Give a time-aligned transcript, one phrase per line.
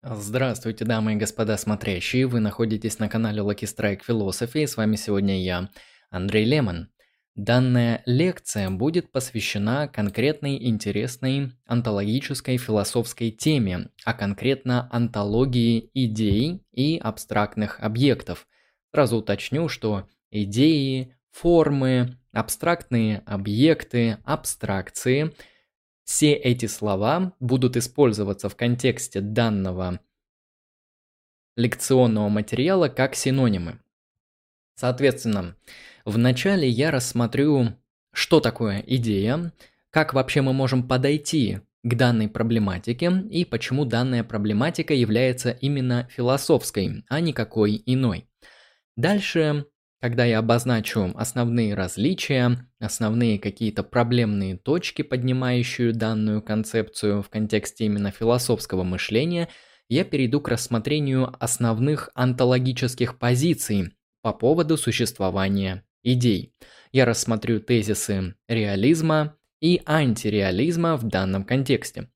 [0.00, 4.94] Здравствуйте, дамы и господа смотрящие, вы находитесь на канале Lucky Strike Philosophy, и с вами
[4.94, 5.70] сегодня я,
[6.08, 6.90] Андрей Лемон.
[7.34, 17.80] Данная лекция будет посвящена конкретной интересной онтологической философской теме, а конкретно онтологии идей и абстрактных
[17.80, 18.46] объектов.
[18.94, 25.34] Сразу уточню, что идеи, формы, абстрактные объекты, абстракции–
[26.08, 30.00] все эти слова будут использоваться в контексте данного
[31.54, 33.78] лекционного материала как синонимы.
[34.74, 35.54] Соответственно,
[36.06, 37.76] вначале я рассмотрю,
[38.14, 39.52] что такое идея,
[39.90, 47.04] как вообще мы можем подойти к данной проблематике и почему данная проблематика является именно философской,
[47.10, 48.26] а не какой иной.
[48.96, 49.66] Дальше
[50.00, 58.10] когда я обозначу основные различия, основные какие-то проблемные точки, поднимающие данную концепцию в контексте именно
[58.10, 59.48] философского мышления,
[59.88, 66.54] я перейду к рассмотрению основных онтологических позиций по поводу существования идей.
[66.92, 72.08] Я рассмотрю тезисы реализма и антиреализма в данном контексте.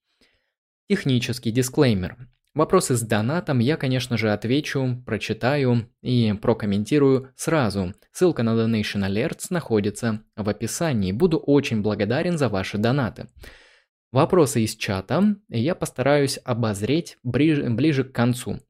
[0.89, 2.32] Технический дисклеймер.
[2.55, 7.95] Вопросы с донатом я, конечно же, отвечу, прочитаю и прокомментирую сразу.
[8.13, 11.13] Ссылка на Donation Alerts находится в описании.
[11.13, 13.29] Буду очень благодарен за ваши донаты.
[14.13, 18.61] Вопросы из чата я постараюсь обозреть ближе, ближе к концу.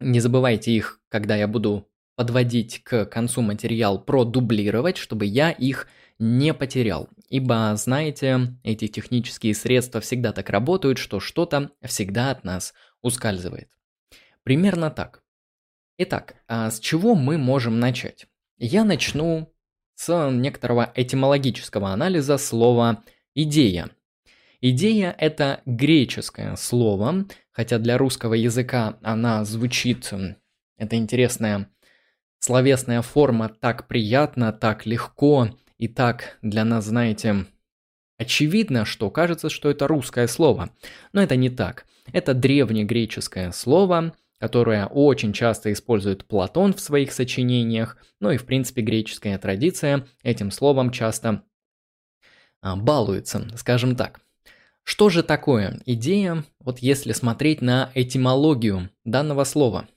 [0.00, 6.54] Не забывайте их, когда я буду подводить к концу материал, продублировать, чтобы я их не
[6.54, 7.08] потерял.
[7.28, 13.68] Ибо, знаете, эти технические средства всегда так работают, что что-то всегда от нас ускальзывает.
[14.42, 15.22] Примерно так.
[15.98, 18.26] Итак, а с чего мы можем начать?
[18.58, 19.52] Я начну
[19.94, 23.02] с некоторого этимологического анализа слова
[23.34, 23.90] «идея».
[24.62, 30.12] Идея– это греческое слово, хотя для русского языка она звучит,
[30.76, 31.70] это интересная
[32.38, 35.48] словесная форма, так приятно, так легко
[35.78, 37.46] и так для нас, знаете,
[38.20, 40.70] очевидно, что кажется, что это русское слово.
[41.14, 41.86] Но это не так.
[42.12, 48.82] Это древнегреческое слово, которое очень часто использует Платон в своих сочинениях, ну и в принципе
[48.82, 51.44] греческая традиция этим словом часто
[52.60, 54.20] а, балуется, скажем так.
[54.82, 59.88] Что же такое идея, вот если смотреть на этимологию данного слова?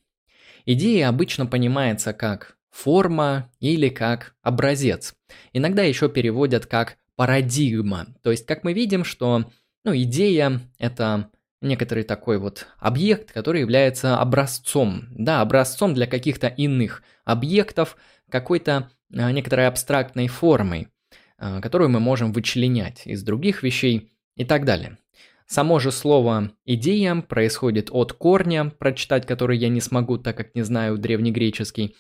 [0.66, 5.14] Идея обычно понимается как форма или как образец.
[5.52, 8.08] Иногда еще переводят как парадигма.
[8.22, 9.46] То есть, как мы видим, что
[9.84, 11.30] ну, идея– это
[11.62, 17.98] некоторый такой вот объект, который является образцом, да, образцом для каких-то иных объектов,
[18.30, 20.90] какой-то а, некоторой абстрактной формой,
[21.38, 24.98] а, которую мы можем вычленять из других вещей и так далее.
[25.46, 30.64] Само же слово «идея» происходит от корня, прочитать который я не смогу, так как не
[30.64, 31.96] знаю древнегреческий,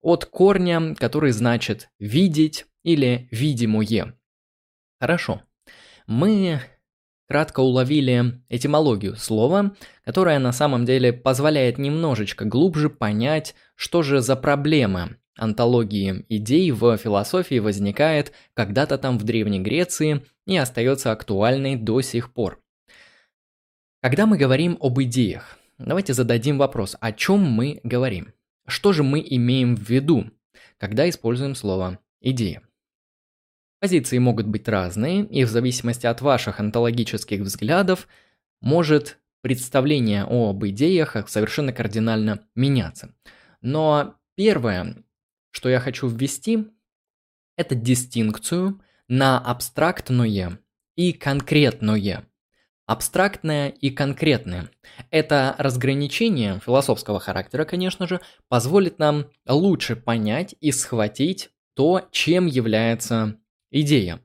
[0.00, 4.14] от корня, который значит «видеть» или «видимое».
[5.00, 5.42] Хорошо.
[6.06, 6.60] Мы
[7.28, 9.74] кратко уловили этимологию слова,
[10.04, 16.96] которая на самом деле позволяет немножечко глубже понять, что же за проблема антологии идей в
[16.96, 22.62] философии возникает когда-то там в Древней Греции и остается актуальной до сих пор.
[24.00, 28.32] Когда мы говорим об идеях, давайте зададим вопрос, о чем мы говорим?
[28.66, 30.30] Что же мы имеем в виду,
[30.78, 32.62] когда используем слово «идея»?
[33.84, 38.08] Позиции могут быть разные, и в зависимости от ваших онтологических взглядов
[38.62, 43.14] может представление об идеях совершенно кардинально меняться.
[43.60, 45.04] Но первое,
[45.50, 46.66] что я хочу ввести,
[47.58, 50.58] это дистинкцию на абстрактное
[50.96, 52.24] и конкретное.
[52.86, 54.70] Абстрактное и конкретное.
[55.10, 63.38] Это разграничение философского характера, конечно же, позволит нам лучше понять и схватить то, чем является
[63.76, 64.20] Идея.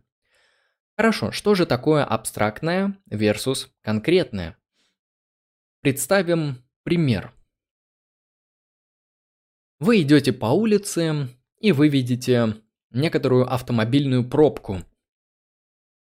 [0.96, 4.60] Хорошо, что же такое абстрактное versus конкретное?
[5.82, 7.34] Представим пример.
[9.80, 14.84] Вы идете по улице, и вы видите некоторую автомобильную пробку.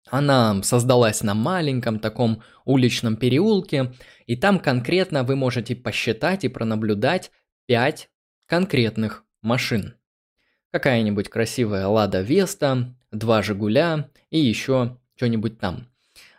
[0.09, 3.93] Она создалась на маленьком таком уличном переулке,
[4.25, 7.29] и там конкретно вы можете посчитать и пронаблюдать
[7.67, 8.09] 5
[8.47, 9.93] конкретных машин.
[10.71, 15.87] Какая-нибудь красивая Лада Веста, два Жигуля и еще что-нибудь там.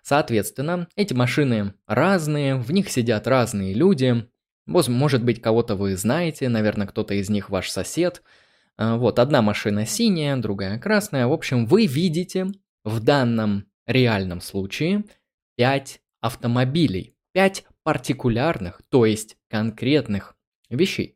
[0.02, 4.28] Соответственно, эти машины разные, в них сидят разные люди.
[4.66, 8.22] Может быть, кого-то вы знаете, наверное, кто-то из них ваш сосед.
[8.76, 11.26] А, вот, одна машина синяя, другая красная.
[11.26, 12.46] В общем, вы видите
[12.84, 15.04] в данном реальном случае
[15.56, 20.36] 5 автомобилей, 5 партикулярных, то есть конкретных
[20.70, 21.15] вещей.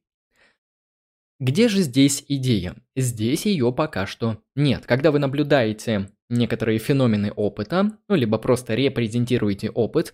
[1.40, 2.76] Где же здесь идея?
[2.94, 4.84] Здесь ее пока что нет.
[4.84, 10.12] Когда вы наблюдаете некоторые феномены опыта, ну, либо просто репрезентируете опыт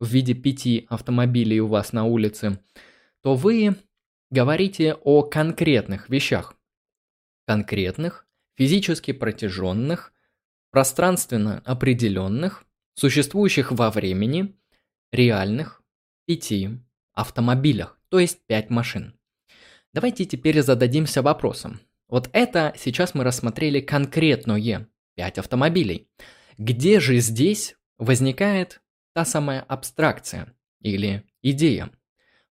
[0.00, 2.60] в виде пяти автомобилей у вас на улице,
[3.22, 3.76] то вы
[4.30, 6.56] говорите о конкретных вещах.
[7.46, 8.26] Конкретных,
[8.56, 10.14] физически протяженных,
[10.70, 12.64] пространственно определенных,
[12.94, 14.56] существующих во времени,
[15.12, 15.82] реальных,
[16.24, 16.70] пяти
[17.12, 19.14] автомобилях, то есть пять машин.
[19.94, 21.80] Давайте теперь зададимся вопросом.
[22.08, 26.08] Вот это сейчас мы рассмотрели конкретное 5 автомобилей.
[26.58, 28.82] Где же здесь возникает
[29.12, 31.92] та самая абстракция или идея?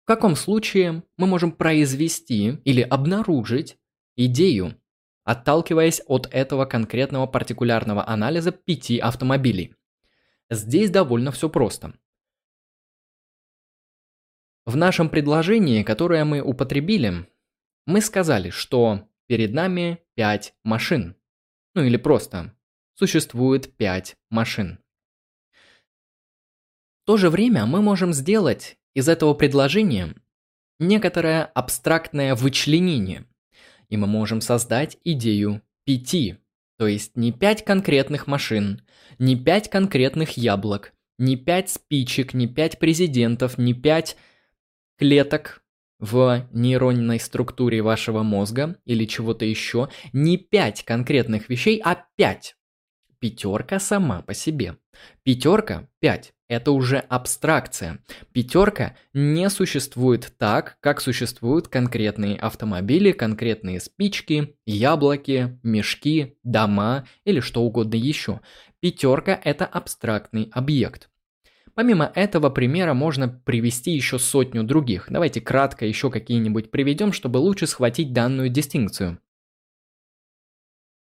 [0.03, 3.77] В каком случае мы можем произвести или обнаружить
[4.15, 4.81] идею,
[5.25, 9.75] отталкиваясь от этого конкретного партикулярного анализа пяти автомобилей?
[10.49, 11.93] Здесь довольно все просто.
[14.65, 17.27] В нашем предложении, которое мы употребили,
[17.87, 21.17] мы сказали, что перед нами 5 машин.
[21.75, 22.55] Ну или просто
[22.95, 24.79] существует 5 машин.
[27.03, 30.15] В то же время мы можем сделать из этого предложения
[30.79, 33.27] некоторое абстрактное вычленение.
[33.89, 36.37] И мы можем создать идею пяти,
[36.79, 38.83] то есть не пять конкретных машин,
[39.19, 44.17] не пять конкретных яблок, не пять спичек, не пять президентов, не пять
[44.97, 45.62] клеток
[46.03, 52.57] в нейронной структуре вашего мозга или чего-то еще не 5 конкретных вещей, а 5.
[53.21, 54.79] Пятерка сама по себе.
[55.23, 56.35] Пятерка 5.
[56.49, 58.01] Это уже абстракция.
[58.33, 67.63] Пятерка не существует так, как существуют конкретные автомобили, конкретные спички, яблоки, мешки, дома или что
[67.63, 68.41] угодно еще.
[68.81, 71.12] Пятерка это абстрактный объект.
[71.75, 75.07] Помимо этого примера можно привести еще сотню других.
[75.09, 79.19] Давайте кратко еще какие-нибудь приведем, чтобы лучше схватить данную дистинкцию.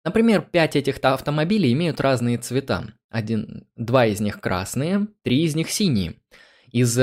[0.05, 2.93] Например, пять этих автомобилей имеют разные цвета.
[3.09, 6.15] Один, два из них красные, три из них синие.
[6.71, 6.99] Из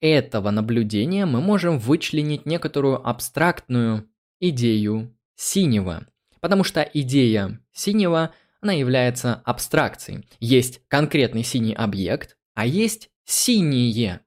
[0.00, 4.08] этого наблюдения мы можем вычленить некоторую абстрактную
[4.40, 6.06] идею синего.
[6.40, 10.26] Потому что идея синего, она является абстракцией.
[10.40, 14.20] Есть конкретный синий объект, а есть синие.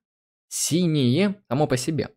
[0.47, 2.09] Синие само по себе.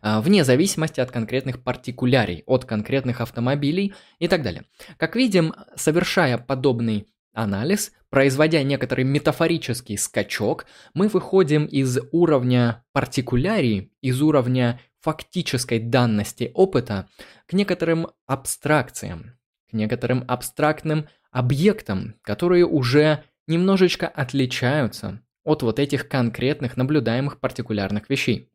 [0.00, 4.64] А, вне зависимости от конкретных партикулярий, от конкретных автомобилей и так далее.
[4.96, 14.20] Как видим, совершая подобный анализ, производя некоторый метафорический скачок, мы выходим из уровня партикулярий, из
[14.22, 17.08] уровня фактической данности опыта
[17.46, 19.38] к некоторым абстракциям,
[19.70, 28.50] к некоторым абстрактным объектам, которые уже немножечко отличаются от вот этих конкретных наблюдаемых партикулярных вещей.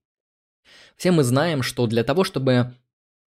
[0.96, 2.76] Все мы знаем, что для того, чтобы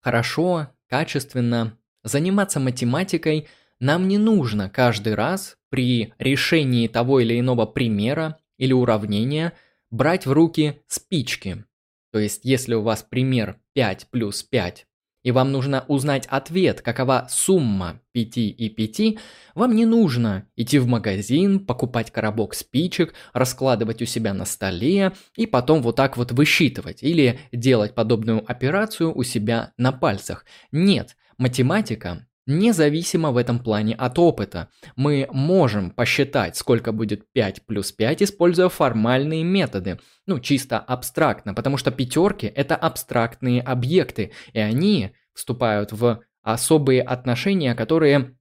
[0.01, 3.49] хорошо, качественно заниматься математикой,
[3.81, 9.53] нам не нужно каждый раз при решении того или иного примера или уравнения
[9.91, 11.65] брать в руки спички.
[12.13, 14.87] То есть, если у вас пример 5 плюс 5
[15.29, 19.19] и вам нужно узнать ответ, какова сумма 5 и 5,
[19.55, 25.47] вам не нужно идти в магазин, покупать коробок спичек, раскладывать у себя на столе и
[25.47, 30.47] потом вот так вот высчитывать или делать подобную операцию у себя на пальцах.
[30.73, 34.69] Нет, математика независимо в этом плане от опыта.
[34.97, 41.77] Мы можем посчитать, сколько будет 5 плюс 5, используя формальные методы, ну чисто абстрактно, потому
[41.77, 48.37] что пятерки это абстрактные объекты, и они вступают в особые отношения, которые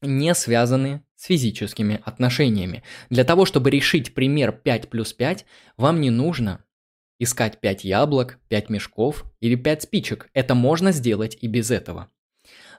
[0.00, 2.82] не связаны с физическими отношениями.
[3.10, 5.44] Для того, чтобы решить пример 5 плюс 5,
[5.76, 6.64] вам не нужно
[7.18, 10.30] искать 5 яблок, 5 мешков или 5 спичек.
[10.32, 12.08] Это можно сделать и без этого.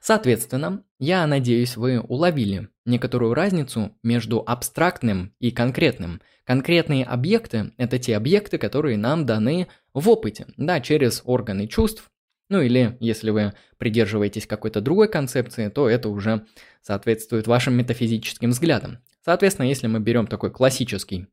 [0.02, 6.20] Соответственно, я надеюсь, вы уловили некоторую разницу между абстрактным и конкретным.
[6.44, 12.12] Конкретные объекты– это те объекты, которые нам даны в опыте, да, через органы чувств,
[12.52, 16.46] ну или если вы придерживаетесь какой-то другой концепции, то это уже
[16.82, 19.00] соответствует вашим метафизическим взглядам.
[19.24, 21.28] Соответственно, если мы берем такой классический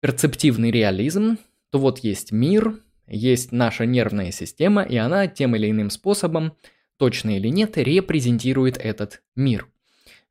[0.00, 1.38] перцептивный реализм,
[1.70, 6.56] то вот есть мир, есть наша нервная система, и она тем или иным способом
[6.96, 9.68] точно или нет, репрезентирует этот мир.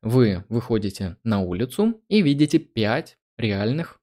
[0.02, 3.97] Вы выходите на улицу и видите пять реальных,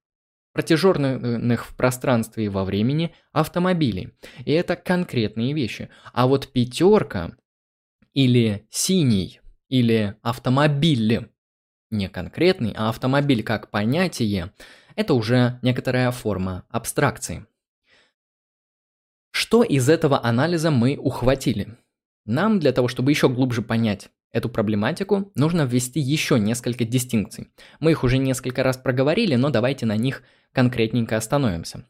[0.55, 4.13] протяженных в пространстве и во времени автомобилей.
[4.45, 5.89] И это конкретные вещи.
[6.13, 7.35] А вот пятерка
[8.13, 11.29] или синий, или автомобиль,
[11.91, 14.53] не конкретный, а автомобиль как понятие,
[14.95, 17.45] Это уже некоторая форма абстракции.
[19.31, 21.77] Что из этого анализа мы ухватили?
[22.25, 27.47] Нам для того, чтобы еще глубже понять эту проблематику, нужно ввести еще несколько дистинкций.
[27.79, 31.87] Мы их уже несколько раз проговорили, но давайте на них конкретненько остановимся.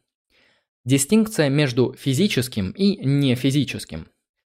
[0.86, 4.08] Дистинкция между физическим и нефизическим.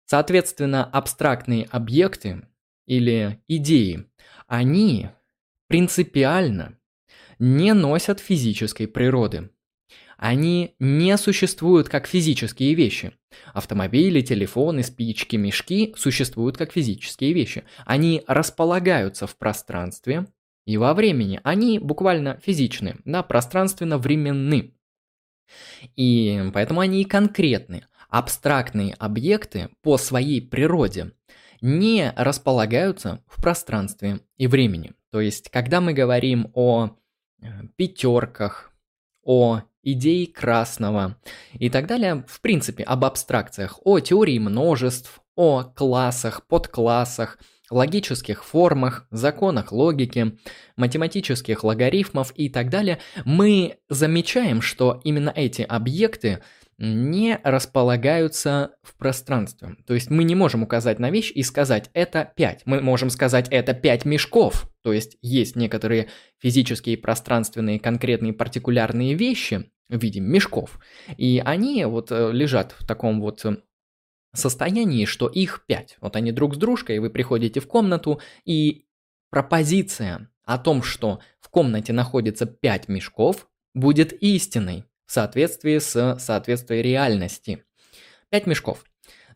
[0.04, 2.48] Соответственно, абстрактные объекты
[2.86, 4.06] или идеи,
[4.48, 5.10] они
[5.68, 6.76] принципиально
[7.38, 9.50] не носят физической природы.
[10.16, 13.12] Они не существуют как физические вещи.
[13.52, 17.64] Автомобили, телефоны, спички, мешки существуют как физические вещи.
[17.84, 20.26] Они располагаются в пространстве
[20.64, 21.40] и во времени.
[21.44, 24.74] Они буквально физичны, да, пространственно-временны.
[25.96, 27.86] И поэтому они и конкретны.
[28.08, 31.12] Абстрактные объекты по своей природе
[31.60, 34.92] не располагаются в пространстве и времени.
[35.10, 36.90] То есть, когда мы говорим о
[37.40, 37.46] э,
[37.76, 38.72] пятерках,
[39.22, 41.16] о идее красного
[41.58, 47.38] и так далее, в принципе, об абстракциях, о теории множеств, о классах, подклассах,
[47.70, 50.38] логических формах, законах логики,
[50.76, 56.42] математических логарифмов и так далее, мы замечаем, что именно эти объекты
[56.78, 59.76] не располагаются в пространстве.
[59.86, 62.60] То есть мы не можем указать на вещь и сказать «это 5».
[62.66, 64.68] Мы можем сказать «это 5 мешков».
[64.82, 70.78] То есть есть некоторые физические, пространственные, конкретные, партикулярные вещи в виде мешков.
[71.16, 73.56] И они вот э, лежат в таком вот э,
[74.34, 75.98] состоянии, что их 5.
[76.00, 78.86] Вот они друг с дружкой, вы приходите в комнату, и
[79.30, 86.82] пропозиция о том, что в комнате находится 5 мешков, будет истиной в соответствии с соответствием
[86.82, 87.64] реальности.
[88.30, 88.84] Пять мешков.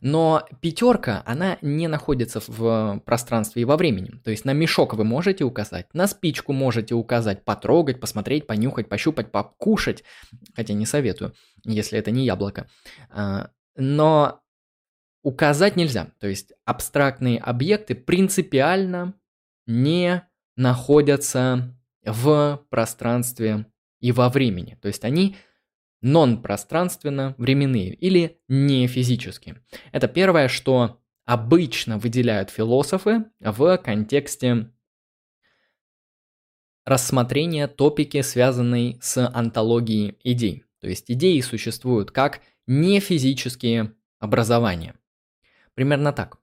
[0.01, 4.09] Но пятерка, она не находится в пространстве и во времени.
[4.23, 9.31] То есть на мешок вы можете указать, на спичку можете указать, потрогать, посмотреть, понюхать, пощупать,
[9.31, 10.03] покушать.
[10.55, 12.67] Хотя не советую, если это не яблоко.
[13.11, 14.41] А, но
[15.23, 16.07] указать нельзя.
[16.19, 19.13] То есть абстрактные объекты принципиально
[19.67, 23.67] не находятся в пространстве
[23.99, 24.79] и во времени.
[24.81, 25.35] То есть они
[26.01, 29.63] нон-пространственно-временные или не физические.
[29.91, 34.71] Это первое, что обычно выделяют философы в контексте
[36.85, 40.65] рассмотрения топики, связанной с антологией идей.
[40.79, 44.95] То есть идеи существуют как нефизические образования.
[45.75, 46.37] Примерно так.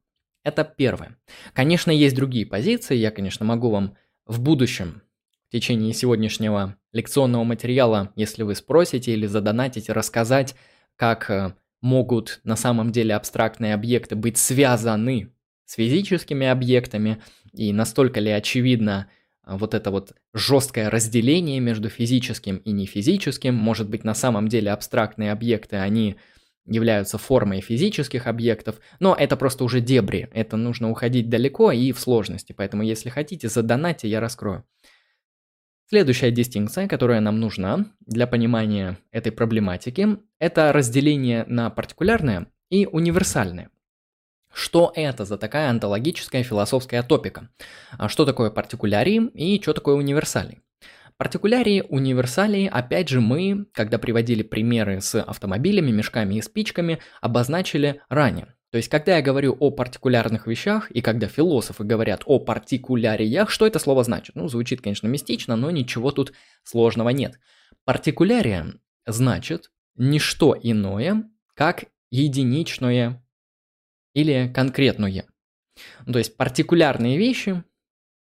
[0.44, 1.18] Это первое.
[1.52, 3.96] Конечно, есть другие позиции, я, конечно, могу вам
[4.26, 5.02] в будущем
[5.48, 10.54] в течение сегодняшнего лекционного материала, если вы спросите или задонатите, рассказать,
[10.96, 15.32] как э, могут на самом деле абстрактные объекты быть связаны
[15.64, 17.22] с физическими объектами,
[17.54, 19.08] и настолько ли очевидно
[19.46, 24.70] э, вот это вот жесткое разделение между физическим и нефизическим, может быть на самом деле
[24.70, 26.16] абстрактные объекты, они
[26.66, 31.98] являются формой физических объектов, но это просто уже дебри, это нужно уходить далеко и в
[32.00, 34.66] сложности, поэтому если хотите, задонатьте, я раскрою.
[35.90, 43.70] Следующая дистинкция, которая нам нужна для понимания этой проблематики, это разделение на партикулярное и универсальное.
[44.52, 47.48] Что это за такая онтологическая философская топика?
[47.92, 50.60] А что такое партикулярий и что такое универсалий?
[51.16, 58.54] Партикулярии, универсалии, опять же, мы, когда приводили примеры с автомобилями, мешками и спичками, обозначили ранее.
[58.70, 63.66] То есть, когда я говорю о партикулярных вещах, и когда философы говорят о партикуляриях, что
[63.66, 64.36] это слово значит?
[64.36, 66.34] Ну, звучит, конечно, мистично, но ничего тут
[66.64, 67.40] сложного нет.
[67.84, 68.74] Партикулярия
[69.06, 73.24] значит не что иное, как единичное
[74.12, 75.24] или конкретное.
[76.04, 77.64] То есть, партикулярные вещи,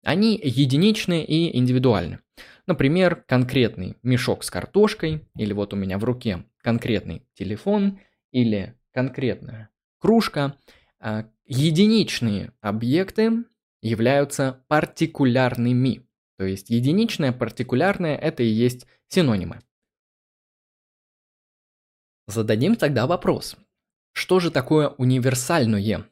[0.04, 2.20] они единичны и индивидуальны.
[2.66, 8.00] Например, конкретный мешок с картошкой, или вот у меня в руке конкретный телефон,
[8.32, 9.70] или конкретная
[10.04, 10.58] кружка.
[11.00, 13.46] А, единичные объекты
[13.82, 16.06] являются партикулярными.
[16.38, 19.62] То есть единичное, партикулярное– это и есть синонимы.
[22.28, 23.56] Зададим тогда вопрос.
[24.12, 26.06] Что же такое универсальное?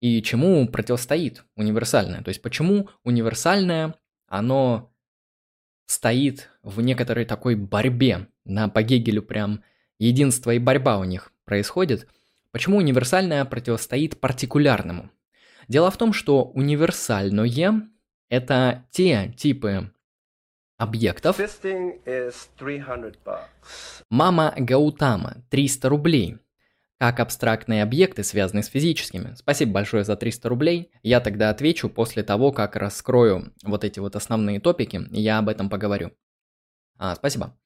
[0.00, 2.22] И чему противостоит универсальное?
[2.22, 3.96] То есть почему универсальное,
[4.28, 4.94] оно
[5.86, 8.28] стоит в некоторой такой борьбе.
[8.44, 9.64] На по Гегелю прям
[9.98, 12.06] единство и борьба у них происходит–
[12.54, 15.10] Почему универсальное противостоит партикулярному?
[15.66, 17.90] Дело в том, что универсальное–
[18.28, 19.92] это те типы
[20.76, 21.36] объектов.
[24.08, 26.38] Мама Гаутама– 300 рублей.
[26.98, 29.34] Как абстрактные объекты, связанные с физическими.
[29.34, 30.92] Спасибо большое за 300 рублей.
[31.02, 35.48] Я тогда отвечу после того, как раскрою вот эти вот основные топики, и я об
[35.48, 36.12] этом поговорю.
[36.98, 37.58] А, спасибо.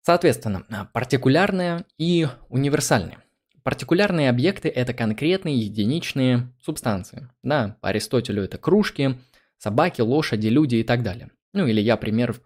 [0.00, 3.18] Соответственно, партикулярные и универсальные.
[3.62, 7.28] Партикулярные объекты– это конкретные единичные субстанции.
[7.42, 9.18] Да, по Аристотелю это кружки,
[9.58, 11.30] собаки, лошади, люди и так далее.
[11.52, 12.36] Ну или я пример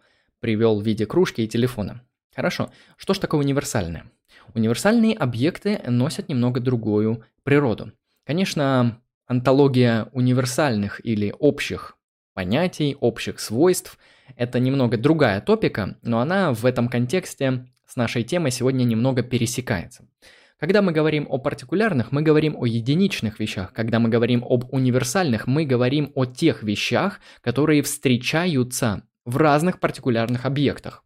[0.41, 2.03] привел в виде кружки и телефона.
[2.35, 4.11] Хорошо, что ж такое универсальное?
[4.55, 7.93] Универсальные объекты носят немного другую природу.
[8.25, 11.97] Конечно, антология универсальных или общих
[12.35, 13.99] понятий, общих свойств–
[14.37, 20.07] это немного другая топика, но она в этом контексте с нашей темой сегодня немного пересекается.
[20.63, 23.73] Когда мы говорим о партикулярных, мы говорим о единичных вещах.
[23.73, 30.47] Когда мы говорим об универсальных, мы говорим о тех вещах, которые встречаются в разных партикулярных
[30.47, 31.03] объектах.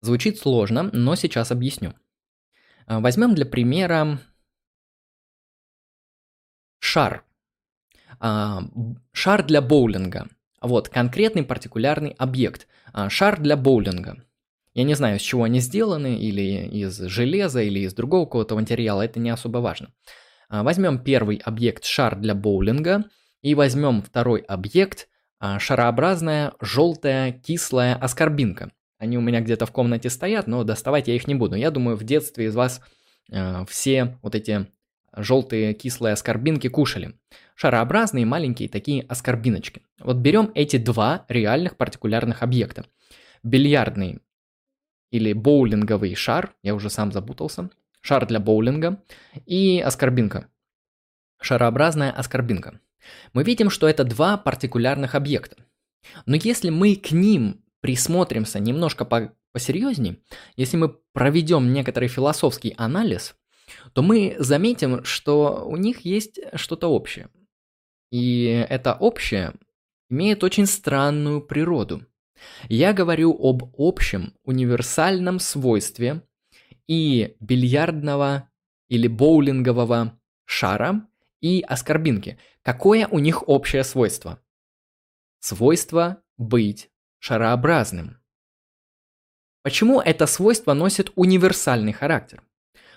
[0.00, 1.94] Звучит сложно, но сейчас объясню.
[2.86, 4.20] А, возьмем для примера
[6.78, 7.24] шар.
[8.20, 8.62] А,
[9.10, 10.28] шар для боулинга.
[10.60, 12.68] Вот, конкретный партикулярный объект.
[12.92, 14.24] А, шар для боулинга.
[14.74, 19.02] Я не знаю, из чего они сделаны, или из железа, или из другого какого-то материала,
[19.02, 19.92] это не особо важно.
[20.48, 23.04] А, возьмем первый объект шар для боулинга
[23.42, 25.08] и возьмем второй объект
[25.38, 28.70] а, шарообразная желтая кислая аскорбинка.
[28.98, 31.56] Они у меня где-то в комнате стоят, но доставать я их не буду.
[31.56, 32.82] Я думаю, в детстве из вас
[33.32, 34.66] э, все вот эти
[35.16, 37.14] желтые кислые аскорбинки кушали.
[37.54, 39.80] Шарообразные маленькие такие аскорбиночки.
[40.00, 42.84] Вот берем эти два реальных партикулярных объекта.
[43.42, 44.20] Бильярдный
[45.10, 49.02] или боулинговый шар, я уже сам запутался, шар для боулинга,
[49.46, 50.48] и аскорбинка,
[51.40, 52.80] шарообразная аскорбинка.
[53.32, 55.56] Мы видим, что это два партикулярных объекта.
[56.26, 60.18] Но если мы к ним присмотримся немножко по посерьезнее,
[60.56, 63.34] если мы проведем некоторый философский анализ,
[63.92, 67.30] то мы заметим, что у них есть что-то общее.
[68.10, 69.54] И это общее
[70.08, 72.04] имеет очень странную природу.
[72.68, 76.22] Я говорю об общем универсальном свойстве
[76.86, 78.50] и бильярдного
[78.88, 81.06] или боулингового шара
[81.40, 82.38] и аскорбинки.
[82.62, 84.42] Какое у них общее свойство?
[85.40, 88.18] Свойство быть шарообразным.
[89.62, 92.42] Почему это свойство носит универсальный характер?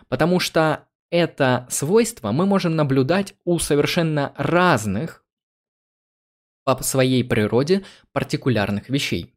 [0.08, 5.23] Потому что это свойство мы можем наблюдать у совершенно разных
[6.64, 9.36] по своей природе партикулярных вещей.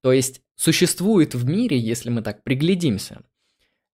[0.00, 3.22] То есть существует в мире, если мы так приглядимся,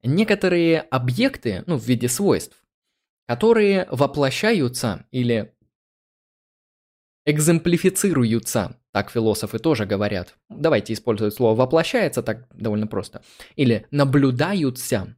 [0.02, 2.56] некоторые объекты, ну, в виде свойств,
[3.26, 5.54] которые воплощаются или
[7.26, 10.36] экземплифицируются, так философы тоже говорят.
[10.48, 13.22] Давайте использовать слово «воплощается», так довольно просто.
[13.54, 15.14] Или наблюдаются,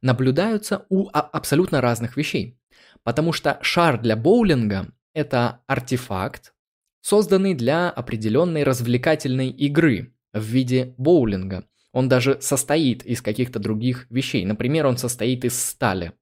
[0.00, 2.56] наблюдаются у абсолютно разных вещей.
[3.02, 6.54] Потому что шар для боулинга– это артефакт,
[7.00, 11.64] созданный для определенной развлекательной игры в виде боулинга.
[11.92, 14.44] Он даже состоит из каких-то других вещей.
[14.44, 16.12] Например, он состоит из стали.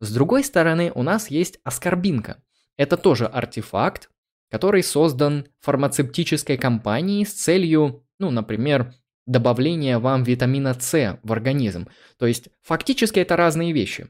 [0.00, 2.42] С другой стороны, у нас есть аскорбинка.
[2.76, 4.10] Это тоже артефакт,
[4.50, 8.94] который создан фармацевтической компанией с целью, ну, например,
[9.26, 11.88] добавления вам витамина С в организм.
[12.18, 14.08] То есть фактически это разные вещи.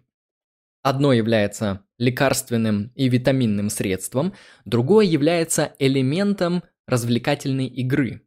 [0.82, 4.32] Одно является лекарственным и витаминным средством,
[4.64, 8.22] другое является элементом развлекательной игры.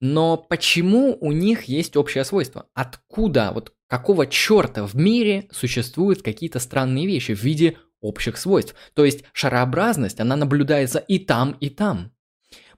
[0.00, 2.68] Но почему у них есть общее свойство?
[2.72, 8.74] Откуда, вот какого черта в мире существуют какие-то странные вещи в виде общих свойств?
[8.94, 12.12] То есть шарообразность, она наблюдается и там, и там.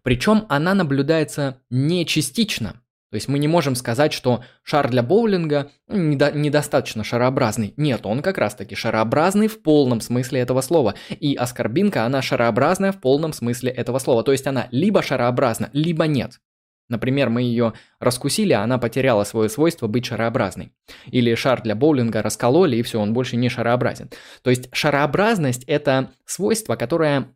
[0.03, 2.83] Причем она наблюдается не частично.
[3.13, 7.75] То есть мы не можем сказать, что шар для боулинга недо- недостаточно шарообразный.
[7.77, 10.95] Нет, он как раз-таки шарообразный в полном смысле этого слова.
[11.11, 14.25] И аскорбинка, она шарообразная в полном смысле этого слова.
[14.25, 16.41] То есть она либо шарообразна, либо нет.
[16.89, 20.73] Например, мы ее раскусили, а она потеряла свое свойство быть шарообразной.
[21.11, 24.09] Или шар для боулинга раскололи, и все, он больше не шарообразен.
[24.43, 27.29] То есть шарообразность– это свойство, которое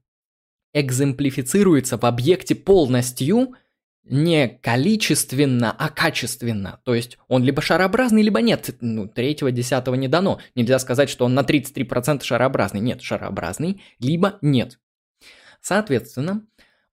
[0.73, 3.53] экземплифицируется в объекте полностью–
[4.09, 6.81] не количественно, а качественно.
[6.85, 8.71] То есть он либо шарообразный, либо нет.
[8.81, 10.41] Ну, третьего, десятого не дано.
[10.55, 12.81] Нельзя сказать, что он на 33% шарообразный.
[12.81, 14.79] Нет, шарообразный, либо нет.
[15.61, 16.47] Соответственно,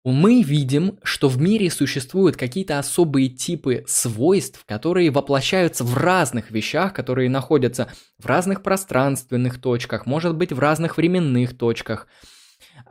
[0.03, 6.93] мы видим, что в мире существуют какие-то особые типы свойств, которые воплощаются в разных вещах,
[6.93, 12.07] которые находятся в разных пространственных точках, может быть, в разных временных точках–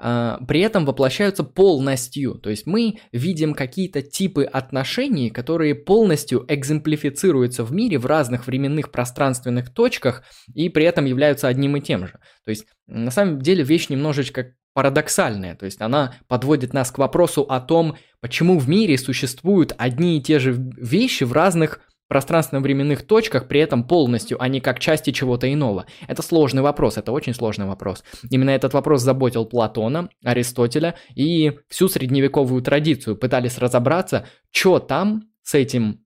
[0.02, 2.34] при этом воплощаются полностью.
[2.34, 8.90] То есть мы видим какие-то типы отношений, которые полностью экземплифицируются в мире в разных временных
[8.90, 12.14] пространственных точках и при этом являются одним и тем же.
[12.44, 17.42] То есть на самом деле вещь немножечко парадоксальная, то есть она подводит нас к вопросу
[17.42, 21.80] о том, почему в мире существуют одни и те же вещи в разных
[22.12, 25.87] пространственно-временных точках, при этом полностью, а не как части чего-то иного.
[26.07, 28.05] Это сложный вопрос, это очень сложный вопрос.
[28.29, 33.16] Именно этот вопрос заботил Платона, Аристотеля и всю средневековую традицию.
[33.16, 36.05] Пытались разобраться, что там с этим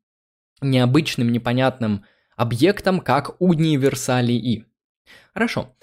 [0.61, 2.05] необычным, непонятным
[2.37, 4.65] объектом, как универсалии.
[5.35, 5.75] Хорошо.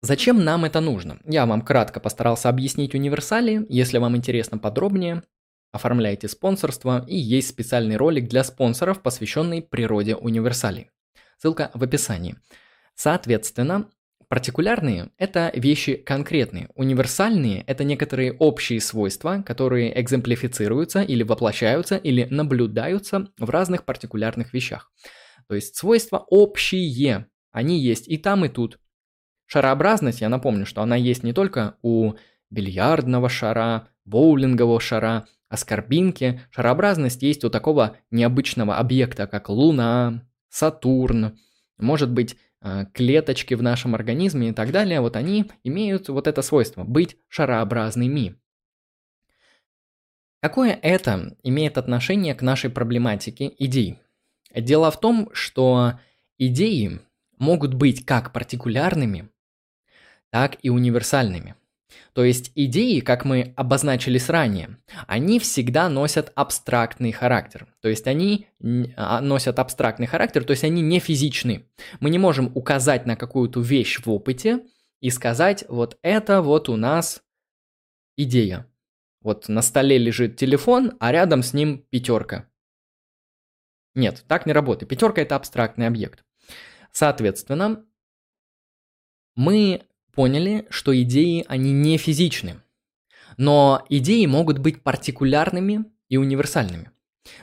[0.00, 1.18] Зачем нам это нужно?
[1.26, 3.66] Я вам кратко постарался объяснить универсалии.
[3.68, 5.22] Если вам интересно подробнее,
[5.74, 10.90] оформляйте спонсорство, и есть специальный ролик для спонсоров, посвященный природе универсалей.
[11.38, 12.36] Ссылка в описании.
[12.94, 13.90] Соответственно,
[14.28, 16.68] партикулярные– это вещи конкретные.
[16.74, 24.92] Универсальные– это некоторые общие свойства, которые экземплифицируются или воплощаются, или наблюдаются в разных партикулярных вещах.
[25.48, 28.78] То есть свойства общие, они есть и там, и тут.
[29.46, 32.14] Шарообразность, я напомню, что она есть не только у
[32.50, 41.38] бильярдного шара, боулингового шара, аскорбинки, шарообразность есть у такого необычного объекта, как Луна, Сатурн,
[41.78, 46.42] может быть, э, клеточки в нашем организме и так далее, вот они имеют вот это
[46.42, 48.36] свойство– быть шарообразными.
[50.40, 53.98] Какое это имеет отношение к нашей проблематике идей?
[54.54, 55.98] Дело в том, что
[56.38, 57.00] идеи
[57.38, 59.30] могут быть как партикулярными,
[60.30, 61.56] так и универсальными–
[62.12, 67.66] то есть идеи, как мы обозначили ранее, они всегда носят абстрактный характер.
[67.80, 68.46] То есть они
[68.96, 71.66] а, носят абстрактный характер, то есть они не физичны.
[72.00, 74.64] Мы не можем указать на какую-то вещь в опыте
[75.00, 77.22] и сказать, вот это вот у нас
[78.16, 78.70] идея.
[79.20, 82.48] Вот на столе лежит телефон, а рядом с ним пятерка.
[83.94, 84.88] Нет, так не работает.
[84.88, 86.24] Пятерка это абстрактный объект.
[86.92, 87.84] Соответственно,
[89.34, 92.62] мы поняли, что идеи, они не физичны.
[93.36, 96.90] Но идеи могут быть партикулярными и универсальными.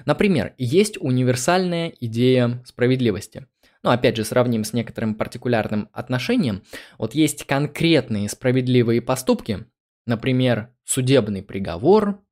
[0.05, 3.47] Например, есть универсальная идея справедливости.
[3.83, 6.63] Ну, опять же, сравним с некоторым партикулярным отношением.
[6.97, 9.65] Вот есть конкретные справедливые поступки,
[10.05, 12.23] например, судебный приговор,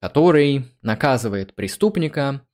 [0.00, 2.46] который наказывает преступника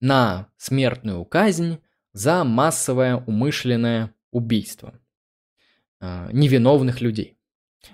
[0.00, 1.80] на смертную казнь
[2.12, 4.98] за массовое умышленное убийство.
[6.00, 7.36] А, невиновных людей.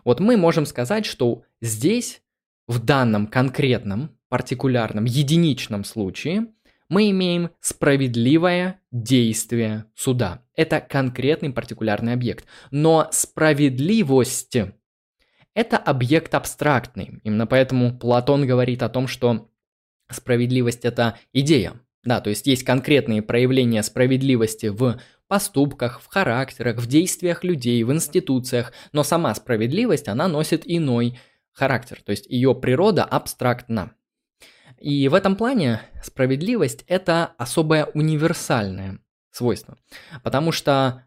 [0.04, 2.22] Вот мы можем сказать, что здесь,
[2.66, 6.48] в данном конкретном, партикулярном, единичном случае,
[6.88, 10.42] мы имеем справедливое действие суда.
[10.54, 12.44] Это конкретный партикулярный объект.
[12.70, 14.56] Но справедливость–
[15.54, 17.20] это объект абстрактный.
[17.24, 19.50] Именно поэтому Платон говорит о том, что
[20.10, 21.80] справедливость– это идея.
[22.04, 27.92] Да, то есть есть конкретные проявления справедливости в поступках, в характерах, в действиях людей, в
[27.92, 31.18] институциях, но сама справедливость, она носит иной
[31.52, 33.92] характер, то есть ее природа абстрактна.
[34.78, 39.78] И в этом плане справедливость– это особое универсальное свойство,
[40.22, 41.06] потому что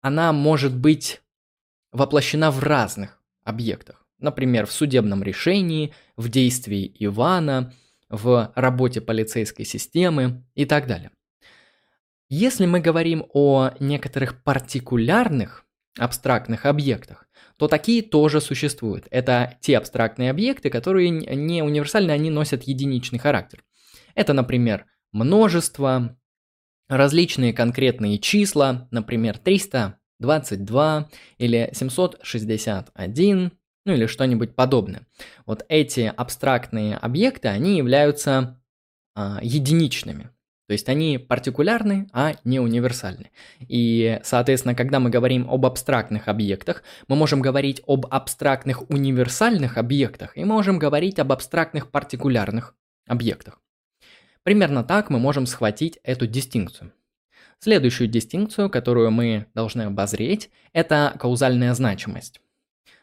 [0.00, 1.20] она может быть
[1.92, 4.06] воплощена в разных объектах.
[4.18, 7.72] Например, в судебном решении, в действии Ивана,
[8.08, 11.10] в работе полицейской системы и так далее.
[12.32, 15.66] Если мы говорим о некоторых партикулярных
[15.98, 19.08] абстрактных объектах, то такие тоже существуют.
[19.10, 23.64] Это те абстрактные объекты, которые не универсальны, они носят единичный характер.
[24.14, 26.16] Это, например, множество,
[26.88, 33.52] различные конкретные числа, например, 322 или 761,
[33.86, 35.04] ну или что-нибудь подобное.
[35.46, 38.62] Вот эти абстрактные объекты, они являются
[39.16, 40.30] а, единичными.
[40.70, 43.32] То есть они партикулярны, а не универсальны.
[43.58, 50.36] И, соответственно, когда мы говорим об абстрактных объектах, мы можем говорить об абстрактных универсальных объектах
[50.36, 52.76] и можем говорить об абстрактных партикулярных
[53.08, 53.60] объектах.
[54.44, 56.92] Примерно так мы можем схватить эту дистинкцию.
[57.58, 62.40] Следующую дистинкцию, которую мы должны обозреть, это каузальная значимость.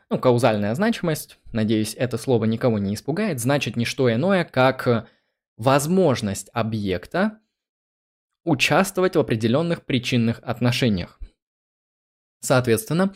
[0.09, 5.09] Ну, каузальная значимость, надеюсь, это слово никого не испугает, значит не что иное, как
[5.57, 7.39] возможность объекта
[8.47, 11.19] участвовать в определенных причинных отношениях.
[12.39, 13.13] Соответственно,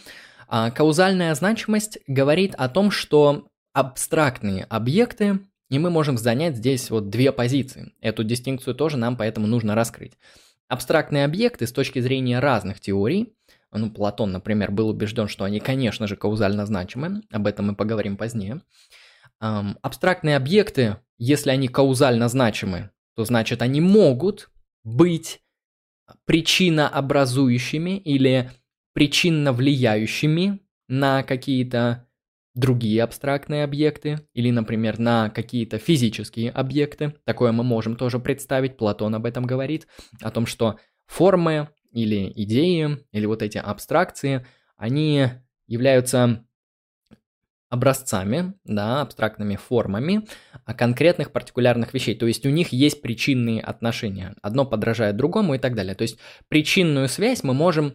[0.47, 5.39] а, каузальная значимость говорит о том, что абстрактные объекты,
[5.69, 7.93] и мы можем занять здесь вот две позиции.
[8.01, 10.17] Эту дистинкцию тоже нам поэтому нужно раскрыть.
[10.67, 13.33] Абстрактные объекты с точки зрения разных теорий,
[13.71, 18.17] ну, Платон, например, был убежден, что они, конечно же, каузально значимы, об этом мы поговорим
[18.17, 18.61] позднее.
[19.39, 24.49] абстрактные объекты, если они каузально значимы, то значит они могут
[24.83, 25.41] быть
[26.25, 28.51] причинообразующими или
[28.93, 32.07] причинно влияющими на какие-то
[32.53, 37.15] другие абстрактные объекты или, например, на какие-то физические объекты.
[37.23, 38.77] Такое мы можем тоже представить.
[38.77, 39.87] Платон об этом говорит,
[40.21, 45.27] о том, что формы или идеи, или вот эти абстракции, они
[45.67, 46.45] являются
[47.71, 50.27] образцами, да, абстрактными формами
[50.77, 52.15] конкретных партикулярных вещей.
[52.15, 54.35] То есть у них есть причинные отношения.
[54.41, 55.95] Одно подражает другому и так далее.
[55.95, 57.93] То есть причинную связь мы можем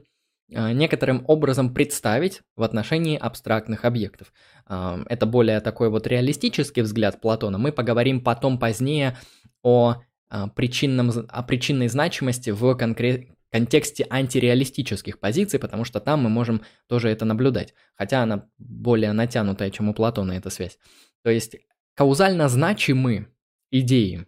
[0.50, 4.32] э, некоторым образом представить в отношении абстрактных объектов.
[4.66, 7.58] Э, это более такой вот реалистический взгляд Платона.
[7.58, 9.18] Мы поговорим потом позднее
[9.62, 9.96] о
[10.30, 16.62] э, причинном, о причинной значимости в конкрет, контексте антиреалистических позиций, потому что там мы можем
[16.88, 17.74] тоже это наблюдать.
[17.96, 20.78] Хотя она более натянутая, чем у Платона эта связь.
[21.22, 21.56] То есть
[21.94, 23.28] каузально значимы
[23.70, 24.26] идеи,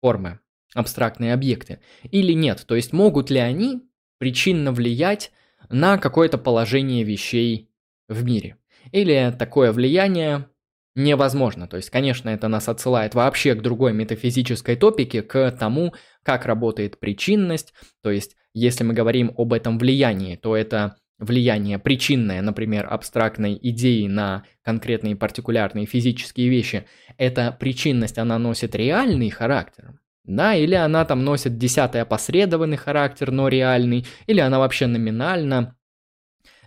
[0.00, 0.40] формы,
[0.74, 2.64] абстрактные объекты или нет.
[2.66, 3.82] То есть могут ли они
[4.18, 5.32] причинно влиять
[5.68, 7.70] на какое-то положение вещей
[8.08, 8.56] в мире.
[8.92, 10.48] Или такое влияние
[10.94, 11.66] невозможно.
[11.66, 17.00] То есть, конечно, это нас отсылает вообще к другой метафизической топике, к тому, как работает
[17.00, 17.72] причинность.
[18.02, 24.06] То есть, если мы говорим об этом влиянии, то это влияние причинное, например, абстрактной идеи
[24.06, 26.86] на конкретные партикулярные физические вещи,
[27.18, 33.48] эта причинность, она носит реальный характер, да, или она там носит десятый опосредованный характер, но
[33.48, 35.76] реальный, или она вообще номинально,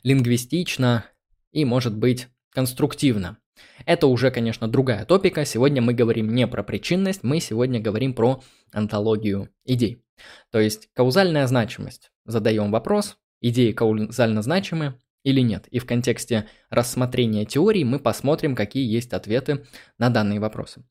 [0.03, 1.05] лингвистично
[1.51, 3.37] и, может быть, конструктивно.
[3.85, 5.45] Это уже, конечно, другая топика.
[5.45, 8.41] Сегодня мы говорим не про причинность, мы сегодня говорим про
[8.71, 10.03] антологию идей.
[10.51, 12.11] То есть каузальная значимость.
[12.25, 15.67] Задаем вопрос, идеи каузально значимы или нет.
[15.67, 19.65] И в контексте рассмотрения теории мы посмотрим, какие есть ответы
[19.97, 20.83] на данные вопросы.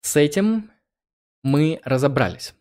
[0.00, 0.70] С этим
[1.42, 2.54] мы разобрались.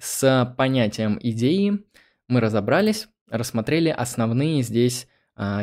[0.00, 1.84] С понятием идеи
[2.28, 5.06] мы разобрались, рассмотрели основные здесь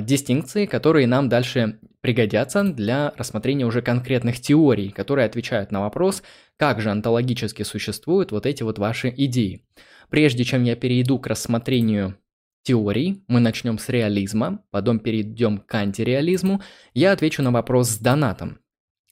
[0.02, 6.24] дистинкции, которые нам дальше пригодятся для рассмотрения уже конкретных теорий, которые отвечают на вопрос,
[6.58, 9.66] как же онтологически существуют вот эти вот ваши идеи.
[10.10, 12.18] Прежде чем я перейду к рассмотрению
[12.64, 16.62] теорий, мы начнем с реализма, потом перейдем к антиреализму,
[16.94, 18.60] я отвечу на вопрос с донатом.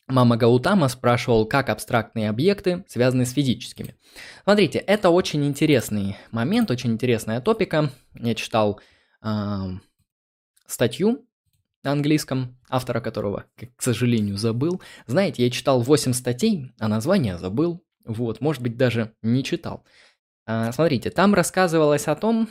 [0.08, 3.95] Мама Гаутама спрашивал, как абстрактные объекты связаны с физическими.
[4.43, 7.91] Смотрите, это очень интересный момент, очень интересная топика.
[8.13, 8.80] Я читал
[10.67, 11.25] статью
[11.84, 14.82] на английском, автора которого, к сожалению, забыл.
[15.06, 17.84] Знаете, я читал 8 статей, а название забыл.
[18.04, 19.84] Вот, может быть, даже не читал.
[20.47, 22.49] А, смотрите, там рассказывалось о том,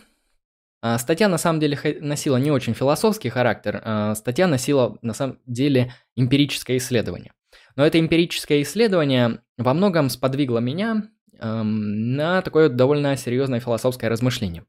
[0.83, 5.39] а, статья на самом деле носила не очень философский характер, а статья носила на самом
[5.47, 7.33] деле эмпирическое исследование.
[7.77, 11.09] Но это эмпирическое исследование во многом сподвигло меня
[11.41, 14.65] на такое довольно серьезное философское размышление.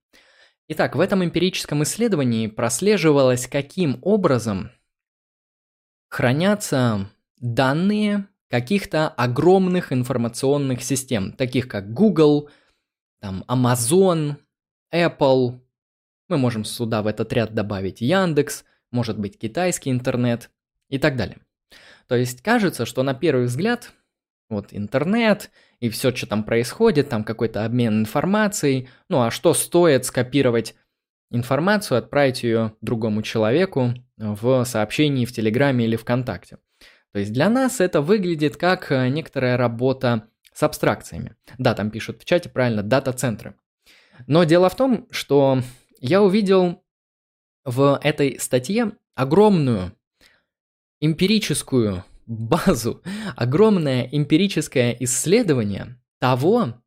[0.67, 4.71] Итак, в этом эмпирическом исследовании прослеживалось, каким образом
[6.09, 12.49] хранятся данные каких-то огромных информационных систем, таких как Google,
[13.19, 14.37] там, Amazon,
[14.91, 15.59] Apple.
[16.29, 20.49] Мы можем сюда в этот ряд добавить Яндекс, может быть китайский интернет
[20.89, 21.37] и так далее.
[22.07, 23.93] То есть кажется, что на первый взгляд
[24.49, 28.89] вот интернет и все, что там происходит, там какой-то обмен информацией.
[29.09, 30.75] Ну а что стоит скопировать
[31.31, 36.57] информацию, отправить ее другому человеку в сообщении в Телеграме или ВКонтакте?
[37.11, 41.35] То есть для нас это выглядит как э, некоторая работа с абстракциями.
[41.57, 43.55] Да, там пишут в чате правильно, дата-центры.
[44.27, 45.61] Но дело в том, что
[46.01, 46.83] я увидел
[47.63, 49.93] в этой статье огромную
[50.99, 53.01] эмпирическую базу,
[53.35, 56.81] огромное эмпирическое исследование того,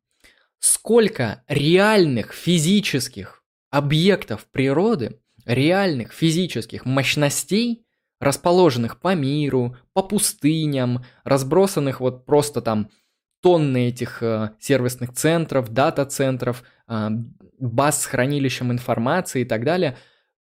[0.59, 7.85] сколько реальных физических объектов природы, реальных физических мощностей,
[8.19, 12.89] расположенных по миру, по пустыням, разбросанных вот просто там
[13.41, 17.09] тонны этих э, сервисных центров, дата-центров, э,
[17.57, 19.97] баз с хранилищем информации и так далее–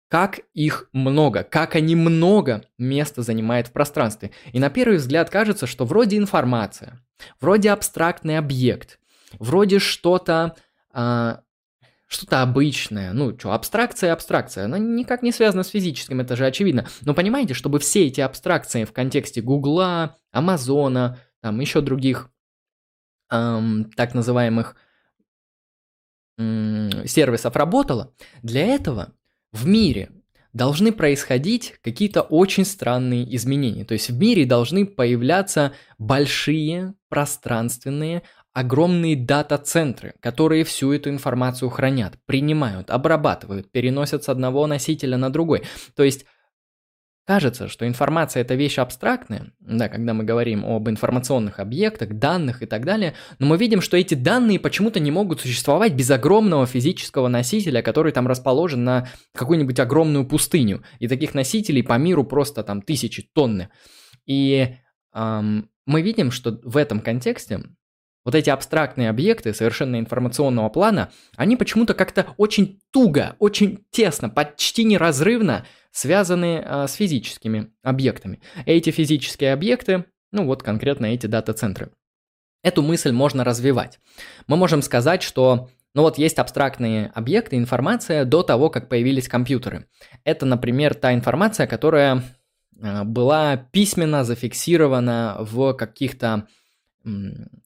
[0.08, 4.30] как их много, как они много места занимают в пространстве.
[4.52, 7.00] И на первый взгляд кажется, что вроде информация,
[7.40, 8.98] вроде абстрактный объект,
[9.38, 10.56] вроде что-то
[10.92, 11.42] а,
[12.08, 13.12] что-то обычное.
[13.12, 14.64] Ну, что, абстракция, абстракция.
[14.64, 16.86] Она никак не связана с физическим, это же очевидно.
[17.02, 22.30] Но понимаете, чтобы все эти абстракции в контексте Гугла, Амазона, там еще других
[23.30, 24.74] эм, так называемых
[26.38, 29.12] сервисов работало, для этого
[29.52, 30.10] в мире
[30.52, 33.84] должны происходить какие-то очень странные изменения.
[33.84, 42.14] То есть в мире должны появляться большие пространственные огромные дата-центры, которые всю эту информацию хранят,
[42.26, 45.62] принимают, обрабатывают, переносят с одного носителя на другой.
[45.94, 46.24] То есть
[47.28, 52.66] Кажется, что информация это вещь абстрактная, да, когда мы говорим об информационных объектах, данных и
[52.66, 57.28] так далее, но мы видим, что эти данные почему-то не могут существовать без огромного физического
[57.28, 60.82] носителя, который там расположен на какую-нибудь огромную пустыню.
[61.00, 63.68] И таких носителей по миру просто там тысячи, тонны.
[64.24, 64.76] И
[65.12, 67.60] эм, мы видим, что в этом контексте
[68.24, 74.84] вот эти абстрактные объекты совершенно информационного плана, они почему-то как-то очень туго, очень тесно, почти
[74.84, 78.40] неразрывно связаны а, с физическими объектами.
[78.66, 81.90] Эти физические объекты, ну вот конкретно эти дата-центры.
[82.62, 83.98] Эту мысль можно развивать.
[84.46, 89.86] Мы можем сказать, что ну вот есть абстрактные объекты, информация до того, как появились компьютеры.
[90.24, 92.22] Это, например, та информация, которая
[92.80, 96.46] а, была письменно зафиксирована в каких-то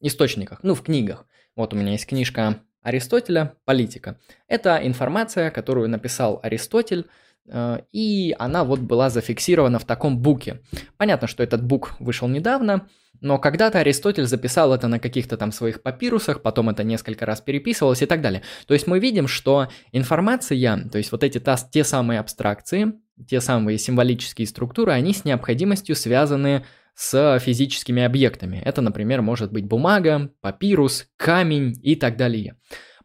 [0.01, 1.27] источниках, ну, в книгах.
[1.57, 4.19] Вот у меня есть книжка Аристотеля «Политика».
[4.49, 7.07] Это информация, которую написал Аристотель,
[7.47, 10.61] э, и она вот была зафиксирована в таком буке.
[10.97, 12.89] Понятно, что этот бук вышел недавно,
[13.21, 18.03] но когда-то Аристотель записал это на каких-то там своих папирусах, потом это несколько раз переписывалось
[18.03, 18.43] и так далее.
[18.67, 22.95] То есть мы видим, что информация, то есть вот эти та, те самые абстракции,
[23.29, 28.63] те самые символические структуры, они с необходимостью связаны с физическими объектами.
[28.65, 32.57] Это, например, может быть бумага, папирус, камень и так далее.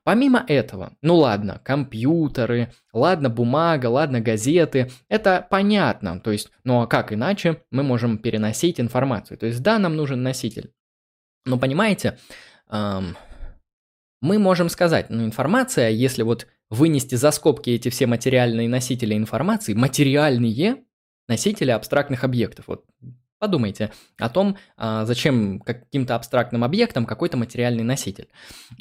[0.07, 6.87] Помимо этого, ну ладно, компьютеры, ладно бумага, ладно газеты, это понятно, то есть, ну а
[6.87, 9.37] как иначе мы можем переносить информацию?
[9.37, 10.71] То есть да, нам нужен носитель.
[11.45, 12.17] Но понимаете,
[12.69, 13.17] эм,
[14.21, 19.73] мы можем сказать, ну информация, если вот вынести за скобки эти все материальные носители информации,
[19.73, 20.85] материальные
[21.27, 22.85] носители абстрактных объектов, вот
[23.39, 28.29] Подумайте о том, а, зачем каким-то абстрактным объектам какой-то материальный носитель.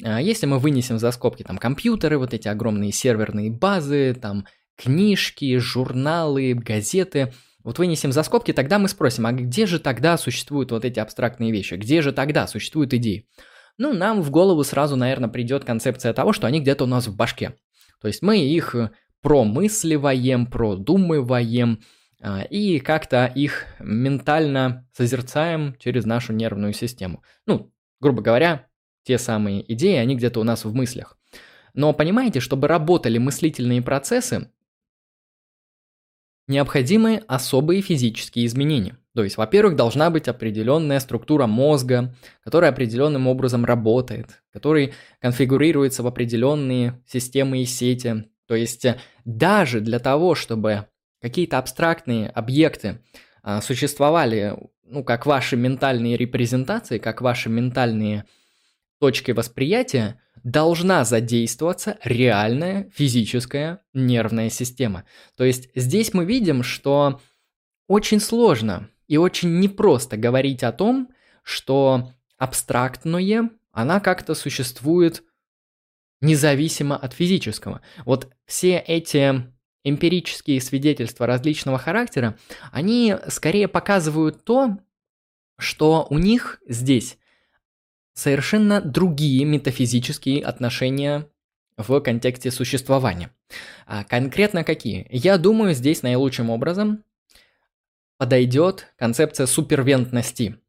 [0.03, 5.57] А, если мы вынесем за скобки там компьютеры, вот эти огромные серверные базы, там книжки,
[5.57, 10.85] журналы, газеты, вот вынесем за скобки, тогда мы спросим, а где же тогда существуют вот
[10.85, 11.75] эти абстрактные вещи?
[11.75, 13.27] Где же тогда существуют идеи?
[13.77, 17.15] Ну, нам в голову сразу, наверное, придет концепция того, что они где-то у нас в
[17.15, 17.55] башке.
[18.01, 18.75] То есть мы их
[19.21, 21.81] промысливаем, продумываем,
[22.49, 27.23] и как-то их ментально созерцаем через нашу нервную систему.
[27.45, 28.67] Ну, грубо говоря,
[29.03, 31.17] те самые идеи, они где-то у нас в мыслях.
[31.73, 34.51] Но понимаете, чтобы работали мыслительные процессы,
[36.47, 38.97] необходимы особые физические изменения.
[39.13, 46.07] То есть, во-первых, должна быть определенная структура мозга, которая определенным образом работает, который конфигурируется в
[46.07, 48.25] определенные системы и сети.
[48.47, 48.85] То есть,
[49.25, 50.87] даже для того, чтобы
[51.21, 53.01] какие-то абстрактные объекты
[53.43, 58.25] а, существовали, ну, как ваши ментальные репрезентации, как ваши ментальные
[58.99, 65.05] точки восприятия, должна задействоваться реальная физическая нервная система.
[65.35, 67.21] То есть здесь мы видим, что
[67.87, 71.09] очень сложно и очень непросто говорить о том,
[71.43, 75.23] что абстрактное, она как-то существует
[76.21, 77.81] независимо от физического.
[78.05, 79.43] Вот все эти
[79.89, 82.37] эмпирические свидетельства различного характера,
[82.71, 84.77] они скорее показывают то,
[85.57, 87.17] что у них здесь
[88.13, 91.29] совершенно другие метафизические отношения
[91.77, 93.31] в контексте существования.
[93.85, 95.07] А конкретно какие?
[95.09, 97.03] Я думаю, здесь наилучшим образом
[98.17, 100.59] подойдет концепция супервентности.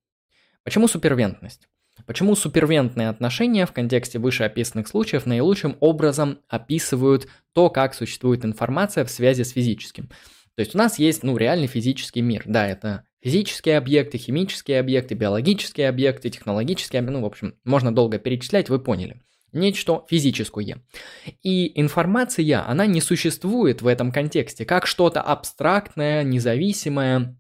[0.62, 1.68] Почему супервентность?
[2.08, 9.10] Почему супервентные отношения в контексте вышеописанных случаев наилучшим образом описывают то, как существует информация в
[9.10, 10.08] связи с физическим?
[10.54, 12.44] То есть у нас есть, ну, реальный физический мир.
[12.46, 17.18] Да, это физические объекты, химические объекты, биологические объекты, технологические объекты.
[17.18, 19.20] Ну, в общем, можно долго перечислять, вы поняли.
[19.52, 20.82] Нечто физическое.
[21.42, 27.36] И информация, она не существует в этом контексте как что-то абстрактное, независимое,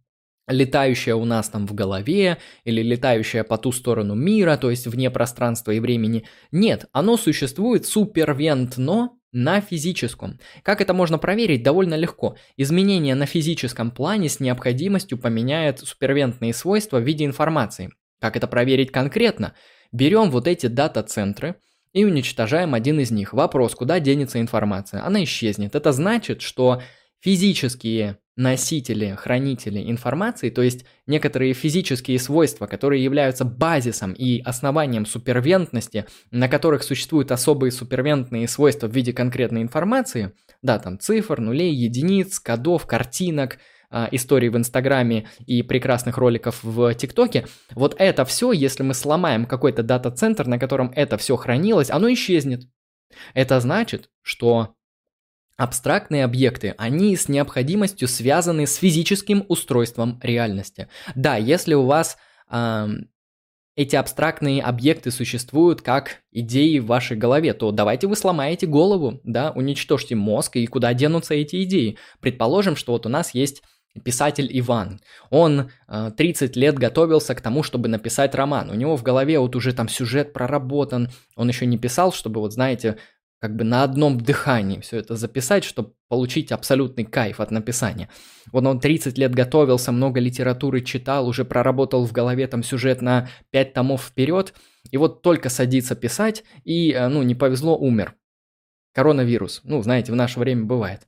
[0.48, 5.10] летающая у нас там в голове или летающая по ту сторону мира, то есть вне
[5.10, 6.24] пространства и времени.
[6.50, 10.38] Нет, оно существует супервентно на физическом.
[10.62, 11.62] Как это можно проверить?
[11.62, 12.36] Довольно легко.
[12.56, 17.90] Изменение на физическом плане с необходимостью поменяет супервентные свойства в виде информации.
[18.20, 19.54] Как это проверить конкретно?
[19.92, 21.56] Берем вот эти дата-центры
[21.92, 23.32] и уничтожаем один из них.
[23.32, 25.04] Вопрос, куда денется информация?
[25.04, 25.74] Она исчезнет.
[25.74, 26.82] Это значит, что
[27.20, 36.06] физические носители, хранители информации, то есть некоторые физические свойства, которые являются базисом и основанием супервентности,
[36.30, 42.38] на которых существуют особые супервентные свойства в виде конкретной информации, да, там цифр, нулей, единиц,
[42.38, 43.58] кодов, картинок,
[43.90, 49.46] а, историй в Инстаграме и прекрасных роликов в ТикТоке, вот это все, если мы сломаем
[49.46, 52.68] какой-то дата-центр, на котором это все хранилось, оно исчезнет.
[53.34, 54.76] Это значит, что
[55.58, 60.86] Абстрактные объекты, они с необходимостью связаны с физическим устройством реальности.
[61.16, 62.16] Да, если у вас
[62.48, 62.86] э,
[63.74, 69.50] эти абстрактные объекты существуют как идеи в вашей голове, то давайте вы сломаете голову, да,
[69.50, 71.98] уничтожьте мозг и куда денутся эти идеи.
[72.20, 73.64] Предположим, что вот у нас есть
[74.04, 75.00] писатель Иван.
[75.30, 78.70] Он э, 30 лет готовился к тому, чтобы написать роман.
[78.70, 81.10] У него в голове вот уже там сюжет проработан.
[81.34, 82.98] Он еще не писал, чтобы, вот знаете,
[83.40, 88.08] как бы на одном дыхании все это записать, чтобы получить абсолютный кайф от написания.
[88.52, 93.28] Вот он 30 лет готовился, много литературы читал, уже проработал в голове там сюжет на
[93.50, 94.54] 5 томов вперед,
[94.90, 98.14] и вот только садится писать, и, э, ну, не повезло, умер.
[98.94, 99.60] Коронавирус.
[99.64, 101.06] Ну, знаете, в наше время бывает.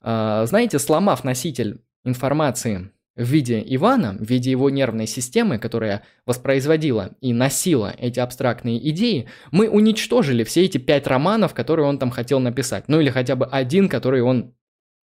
[0.00, 7.16] А, знаете, сломав носитель информации в виде Ивана, в виде его нервной системы, которая воспроизводила
[7.20, 12.40] и носила эти абстрактные идеи, мы уничтожили все эти пять романов, которые он там хотел
[12.40, 12.84] написать.
[12.88, 14.54] Ну или хотя бы один, который он,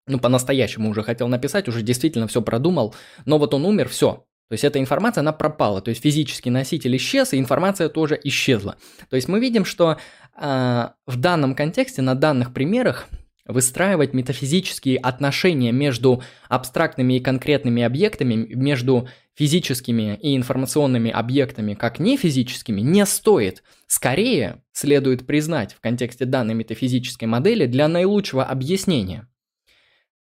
[0.07, 2.93] ну по-настоящему уже хотел написать, уже действительно все продумал,
[3.26, 4.26] но вот он умер, все.
[4.49, 8.76] То есть эта информация, она пропала, то есть физический носитель исчез, и информация тоже исчезла.
[9.09, 9.97] То есть мы видим, что
[10.38, 13.07] э, в данном контексте, на данных примерах,
[13.52, 22.18] выстраивать метафизические отношения между абстрактными и конкретными объектами, между физическими и информационными объектами, как не
[22.18, 23.64] физическими, не стоит.
[23.88, 29.28] Скорее, следует признать в контексте данной метафизической модели для наилучшего объяснения,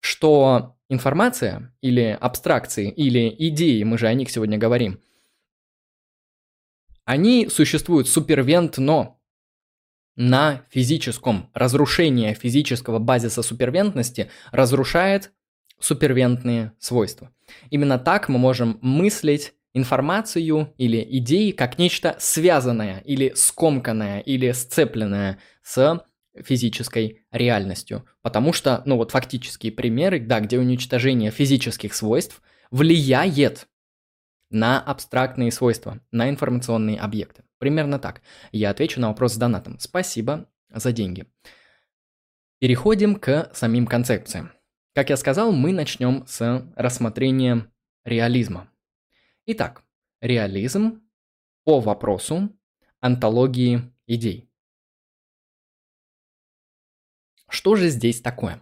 [0.01, 5.01] что информация или абстракции, или идеи, мы же о них сегодня говорим,
[7.05, 9.17] они существуют супервентно,
[10.17, 11.51] на физическом.
[11.55, 15.33] Разрушение физического базиса супервентности разрушает
[15.81, 17.31] супервентные свойства.
[17.71, 25.39] Именно так мы можем мыслить информацию или идеи как нечто связанное или скомканное или сцепленное
[25.63, 26.05] с
[26.43, 28.05] физической реальностью.
[28.23, 32.41] Потому что, ну вот фактические примеры, да, где уничтожение физических свойств
[32.71, 33.69] влияет
[34.51, 37.43] на абстрактные свойства, на информационные объекты.
[37.65, 38.21] Примерно так.
[38.53, 39.79] Я отвечу на вопрос с донатом.
[39.79, 41.25] Спасибо за деньги.
[42.59, 44.53] Переходим к самим концепциям.
[44.93, 47.73] Как я сказал, мы начнем с рассмотрения
[48.05, 48.71] реализма.
[49.47, 49.83] Итак,
[50.21, 51.09] реализм
[51.65, 52.55] по вопросу
[53.01, 54.51] антологии идей.
[57.49, 58.61] Что же здесь такое?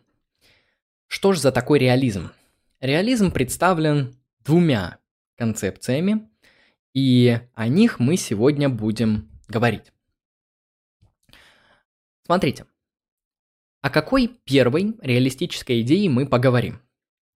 [1.08, 2.30] Что же за такой реализм?
[2.78, 5.00] Реализм представлен двумя
[5.34, 6.31] концепциями,
[6.94, 9.92] и о них мы сегодня будем говорить.
[12.24, 12.66] Смотрите,
[13.80, 16.80] о какой первой реалистической идее мы поговорим?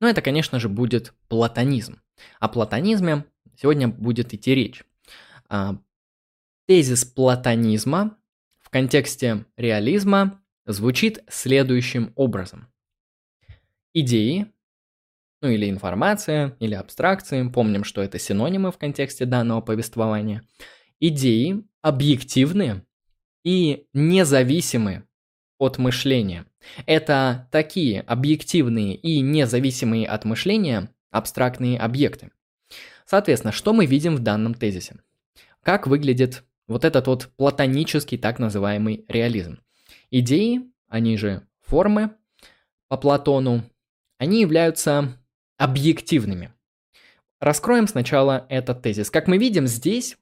[0.01, 2.01] Ну, это, конечно же, будет платонизм.
[2.39, 3.25] О платонизме
[3.57, 4.85] сегодня будет идти речь.
[5.49, 5.79] А,
[6.67, 8.17] тезис платонизма
[8.59, 12.73] в контексте реализма звучит следующим образом.
[13.93, 14.53] Идеи
[15.41, 20.43] ну или информация, или абстракции, помним, что это синонимы в контексте данного повествования,
[21.01, 22.85] идеи объективные
[23.45, 25.05] и независимые
[25.59, 26.47] от мышления.
[26.87, 32.31] Это такие объективные и независимые от мышления абстрактные объекты.
[33.07, 34.97] Соответственно, что мы видим в данном тезисе?
[35.63, 39.61] Как выглядит вот этот вот платонический так называемый реализм?
[40.11, 42.11] Идеи, они же формы
[42.89, 43.63] по Платону,
[44.19, 45.19] они являются
[45.57, 46.53] объективными.
[47.41, 49.11] Раскроем сначала этот тезис.
[49.11, 50.17] Как мы видим здесь,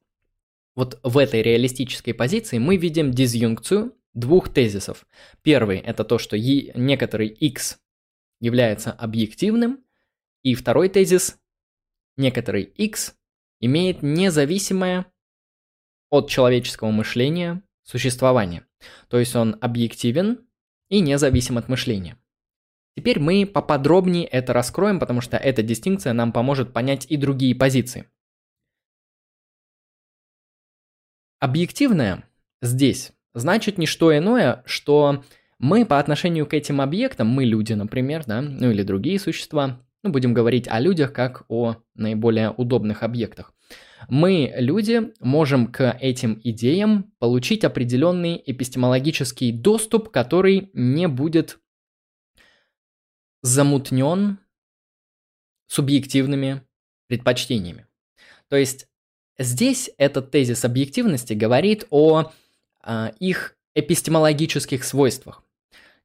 [0.74, 5.06] вот в этой реалистической позиции, мы видим дизъюнкцию двух тезисов.
[5.42, 7.78] Первый– это то, что некоторый x
[8.40, 9.84] является объективным,
[10.42, 11.38] и второй тезис–
[12.16, 13.16] некоторый x
[13.60, 15.06] имеет независимое
[16.10, 18.66] от человеческого мышления существование.
[19.08, 20.46] То есть он объективен
[20.88, 22.18] и независим от мышления.
[22.96, 28.08] Теперь мы поподробнее это раскроем, потому что эта дистинкция нам поможет понять и другие позиции.
[31.40, 32.24] Объективное
[32.62, 35.24] здесь значит не что иное, что
[35.58, 40.10] мы по отношению к этим объектам, мы люди, например, да, ну или другие существа, ну
[40.10, 43.52] будем говорить о людях как о наиболее удобных объектах.
[44.08, 51.58] Мы, люди, можем к этим идеям получить определенный эпистемологический доступ, который не будет
[53.44, 54.38] замутнен
[55.66, 56.62] субъективными
[57.08, 57.86] предпочтениями.
[58.48, 58.88] То есть
[59.38, 62.32] здесь этот тезис объективности говорит о
[62.82, 65.44] э, их эпистемологических свойствах.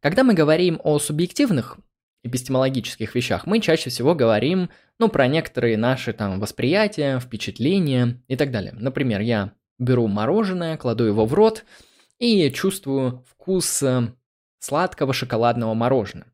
[0.01, 1.77] Когда мы говорим о субъективных
[2.23, 4.69] эпистемологических вещах мы чаще всего говорим,
[4.99, 8.73] ну, про некоторые наши там восприятия, впечатления и так далее.
[8.73, 11.63] Например, я беру мороженое, кладу его в рот
[12.17, 14.13] и чувствую вкус э,
[14.59, 16.29] сладкого шоколадного мороженого.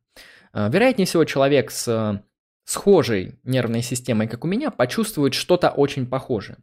[0.56, 2.20] Э, вероятнее всего, человек с э,
[2.64, 6.56] схожей нервной системой, как у меня, почувствует что-то очень похожее.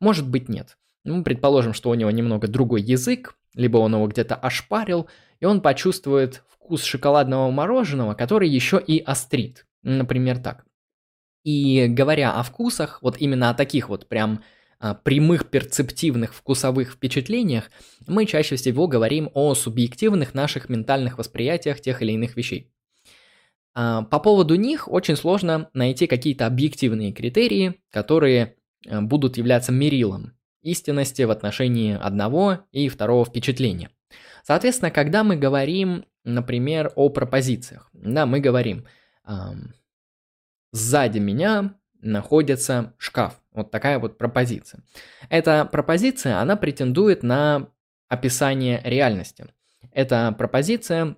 [0.00, 0.76] Может быть, нет.
[1.04, 5.08] Ну, предположим, что у него немного другой язык, либо он его где-то ошпарил,
[5.40, 9.66] и он почувствует вкус шоколадного мороженого, который еще и острит.
[9.82, 10.66] Например, так.
[11.44, 14.42] И говоря о вкусах, вот именно о таких вот прям
[14.80, 17.70] а, прямых перцептивных вкусовых впечатлениях,
[18.06, 22.70] мы чаще всего говорим о субъективных наших ментальных восприятиях тех или иных вещей.
[23.74, 28.56] А, по поводу них очень сложно найти какие-то объективные критерии, которые
[28.86, 33.90] а, будут являться мерилом истинности в отношении одного и второго впечатления.
[34.42, 38.86] Соответственно, когда мы говорим, например, о пропозициях, да, мы говорим,
[40.72, 43.40] сзади меня находится шкаф.
[43.52, 44.82] Вот такая вот пропозиция.
[45.28, 47.70] Эта пропозиция, она претендует на
[48.08, 49.46] описание реальности.
[49.92, 51.16] Эта пропозиция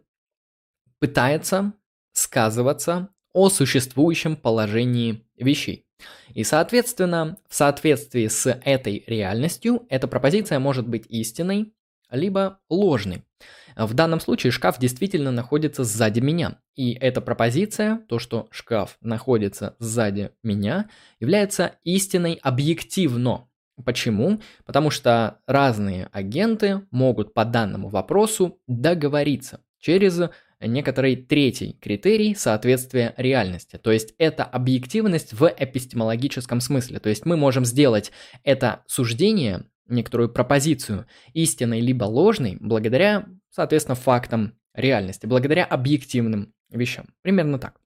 [0.99, 1.75] пытается
[2.21, 5.87] сказываться о существующем положении вещей.
[6.35, 11.73] И, соответственно, в соответствии с этой реальностью, эта пропозиция может быть истинной,
[12.11, 13.25] либо ложный.
[13.77, 16.59] В данном случае шкаф действительно находится сзади меня.
[16.75, 20.89] И эта пропозиция, то, что шкаф находится сзади меня,
[21.21, 23.49] является истиной объективно.
[23.85, 24.41] Почему?
[24.67, 30.21] Потому что разные агенты могут по данному вопросу договориться через
[30.61, 33.79] некоторый третий критерий соответствия реальности.
[33.79, 37.01] То есть это объективность в эпистемологическом смысле.
[37.01, 38.13] То есть мы можем сделать
[38.45, 47.09] это суждение некоторую пропозицию истинной либо ложной благодаря, соответственно, фактам реальности, благодаря объективным вещам.
[47.23, 47.81] Примерно так.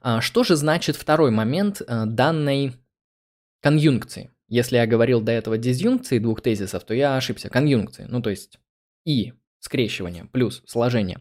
[0.00, 2.74] А что же значит второй момент э, данной
[3.62, 4.30] конъюнкции?
[4.48, 7.48] Если я говорил до этого дизъюнкции двух тезисов, то я ошибся.
[7.48, 8.60] Конъюнкции, ну то есть
[9.04, 9.32] и
[9.66, 11.20] скрещивание плюс сложение.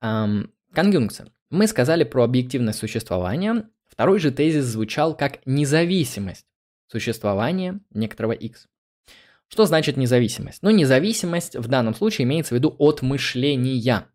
[0.00, 1.32] Конъюнкция.
[1.50, 3.68] Мы сказали про объективность существования.
[3.86, 6.46] Второй же тезис звучал как независимость
[6.86, 8.68] существования некоторого x.
[9.48, 10.62] Что значит независимость?
[10.62, 14.06] Ну, независимость в данном случае имеется в виду от мышления.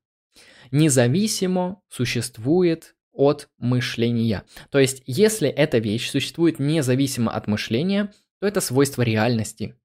[0.71, 4.43] Независимо существует от мышления.
[4.69, 9.75] То есть, если эта вещь существует независимо от мышления, то это свойство реальности.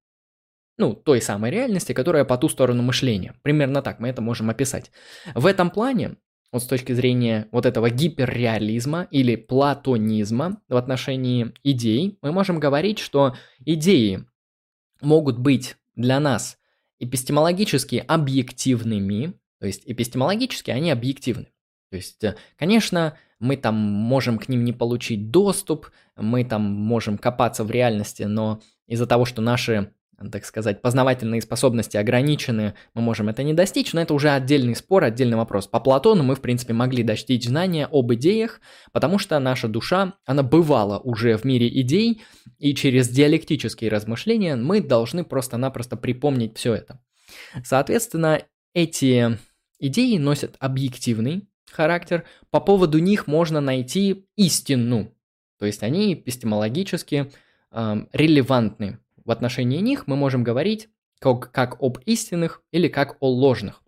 [0.79, 3.35] Ну, той самой реальности, которая по ту сторону мышления.
[3.43, 4.93] Примерно так мы это можем описать.
[5.35, 6.17] В этом плане
[6.53, 13.01] вот с точки зрения вот этого гиперреализма или платонизма в отношении идей, мы можем говорить,
[13.01, 14.25] что идеи
[15.01, 16.59] могут быть для нас
[17.01, 21.49] эпистемологически объективными, то есть эпистемологически они объективны.
[21.91, 27.19] То есть, э, конечно, мы там можем к ним не получить доступ, мы там можем
[27.19, 29.93] копаться в реальности, но из-за того, что наши
[30.33, 35.05] так сказать, познавательные способности ограничены, мы можем это не достичь, но это уже отдельный спор,
[35.05, 35.69] отдельный вопрос.
[35.69, 38.61] По Платону мы, в принципе, могли достичь знания об идеях,
[38.93, 42.23] потому что наша душа, она бывала уже в мире идей,
[42.59, 47.01] и через диалектические размышления мы должны просто-напросто припомнить все это.
[47.65, 48.43] Соответственно,
[48.75, 49.39] эти
[49.79, 55.15] идеи носят объективный характер, по поводу них можно найти истину,
[55.61, 57.31] то есть они эпистемологически
[57.71, 58.99] э, релевантны
[59.29, 60.89] в отношении них мы можем говорить
[61.21, 63.83] как, как об истинных или как о ложных.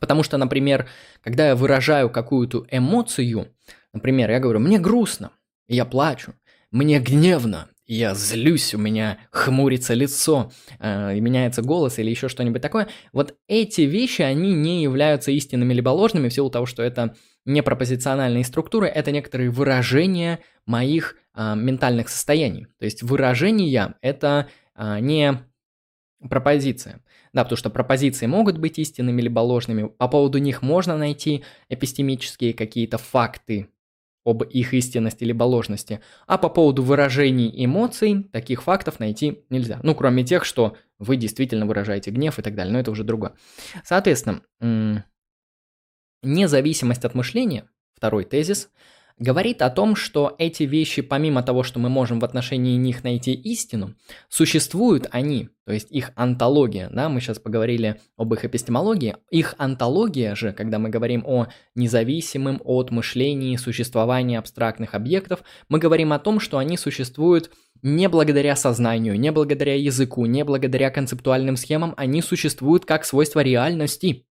[0.00, 0.88] Потому что, например,
[1.22, 3.54] когда я выражаю какую-то эмоцию,
[3.92, 5.30] например, я говорю, мне грустно,
[5.68, 6.34] я плачу,
[6.72, 10.50] мне гневно, я злюсь, у меня хмурится лицо,
[10.80, 12.88] э, меняется голос или еще что-нибудь такое.
[13.12, 17.14] Вот эти вещи, они не являются истинными либо ложными в силу того, что это
[17.44, 22.66] не пропозициональные структуры, это некоторые выражения моих э, ментальных состояний.
[22.78, 25.44] То есть выражения– это а, не
[26.28, 27.02] пропозиция.
[27.32, 29.88] Да, потому что пропозиции могут быть истинными либо ложными.
[29.88, 33.68] По поводу них можно найти эпистемические какие-то факты
[34.24, 36.00] об их истинности либо ложности.
[36.26, 39.80] А по поводу выражений эмоций таких фактов найти нельзя.
[39.82, 42.72] Ну, кроме тех, что вы действительно выражаете гнев и так далее.
[42.72, 43.34] Но это уже другое.
[43.84, 44.42] Соответственно,
[46.22, 48.70] независимость от мышления, второй тезис–
[49.18, 53.32] говорит о том, что эти вещи, помимо того, что мы можем в отношении них найти
[53.32, 53.94] истину,
[54.28, 60.34] существуют они, то есть их антология, да, мы сейчас поговорили об их эпистемологии, их антология
[60.34, 66.40] же, когда мы говорим о независимом от мышлении существовании абстрактных объектов, мы говорим о том,
[66.40, 67.50] что они существуют
[67.82, 74.26] не благодаря сознанию, не благодаря языку, не благодаря концептуальным схемам, они существуют как свойство реальности.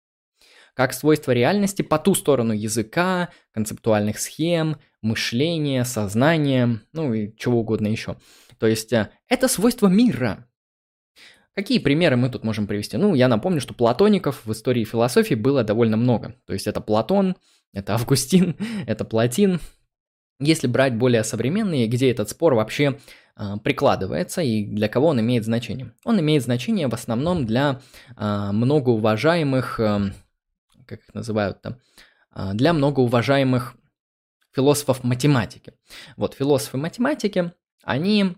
[0.79, 7.89] Как свойство реальности по ту сторону языка, концептуальных схем, мышления, сознания, ну и чего угодно
[7.89, 8.17] еще.
[8.61, 10.47] То есть э, это свойство мира.
[11.53, 12.97] Какие примеры мы тут можем привести?
[12.97, 16.37] Ну, я напомню, что платоников в истории философии было довольно много.
[16.47, 17.35] То есть это Платон,
[17.73, 18.55] это Августин,
[18.87, 19.59] это Платин.
[20.39, 23.01] Если брать более современные, где этот спор вообще
[23.37, 25.93] э, прикладывается и для кого он имеет значение?
[26.05, 27.81] Он имеет значение в основном для
[28.17, 30.13] э, многоуважаемых, э,
[30.89, 31.77] как их называют там,
[32.35, 33.77] э, для многоуважаемых
[34.53, 35.75] философов математики.
[36.17, 37.53] Вот философы математики,
[37.85, 38.37] они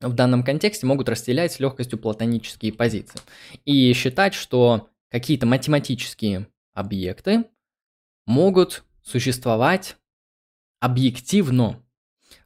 [0.00, 3.20] в данном контексте могут разделять с легкостью платонические позиции
[3.64, 7.44] и считать, что какие-то математические объекты
[8.26, 9.96] могут существовать
[10.80, 11.82] объективно.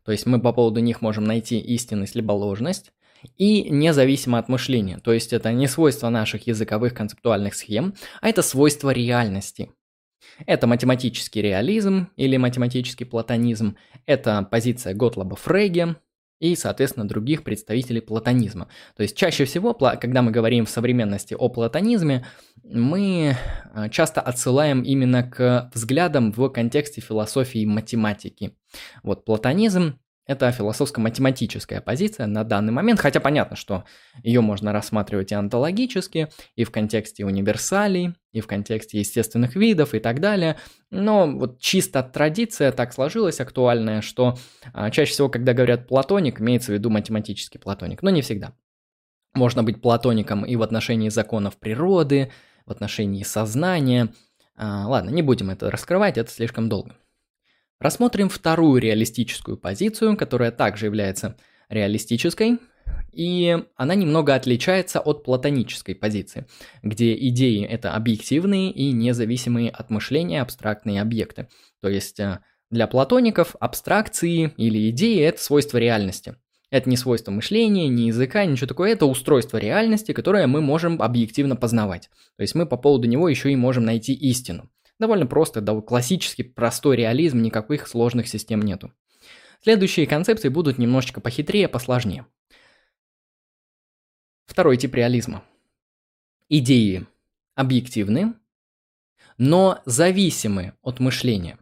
[0.04, 2.92] То есть мы по поводу них можем найти истинность либо ложность,
[3.36, 4.98] и независимо от мышления.
[4.98, 9.70] То есть это не свойство наших языковых концептуальных схем, а это свойство реальности.
[10.46, 15.96] Это математический реализм или математический платонизм, это позиция Готлоба Фрейге,
[16.38, 18.68] и, соответственно, других представителей платонизма.
[18.94, 22.26] То есть чаще всего, когда мы говорим в современности о платонизме,
[22.62, 23.36] мы
[23.72, 28.54] а, часто отсылаем именно к взглядам в контексте философии математики.
[29.02, 33.84] Вот платонизм это философско-математическая позиция на данный момент, хотя понятно, что
[34.22, 40.00] ее можно рассматривать и онтологически, и в контексте универсалей, и в контексте естественных видов и
[40.00, 40.58] так далее.
[40.90, 44.36] Но вот чисто традиция так сложилась актуальная, что
[44.72, 48.52] а, чаще всего, когда говорят платоник, имеется в виду математический платоник, но не всегда.
[49.34, 52.32] Можно быть платоником и в отношении законов природы,
[52.64, 54.12] в отношении сознания.
[54.56, 56.96] А, ладно, не будем это раскрывать, это слишком долго.
[57.78, 61.36] Рассмотрим вторую реалистическую позицию, которая также является
[61.68, 62.58] реалистической,
[63.12, 66.46] и она немного отличается от платонической позиции,
[66.82, 71.48] где идеи– это объективные и независимые от мышления абстрактные объекты.
[71.80, 76.36] То есть э, для платоников абстракции или идеи– это свойство реальности.
[76.70, 78.92] Это не свойство мышления, ни языка, ничего такое.
[78.92, 82.10] Это устройство реальности, которое мы можем объективно познавать.
[82.36, 84.68] То есть мы по поводу него еще и можем найти истину.
[84.98, 88.92] Довольно просто, да, классический простой реализм, никаких сложных систем нету.
[89.62, 92.26] Следующие концепции будут немножечко похитрее, посложнее.
[94.46, 95.42] Второй тип реализма.
[96.48, 97.06] Идеи
[97.54, 98.34] объективны,
[99.38, 101.58] но зависимы от мышления.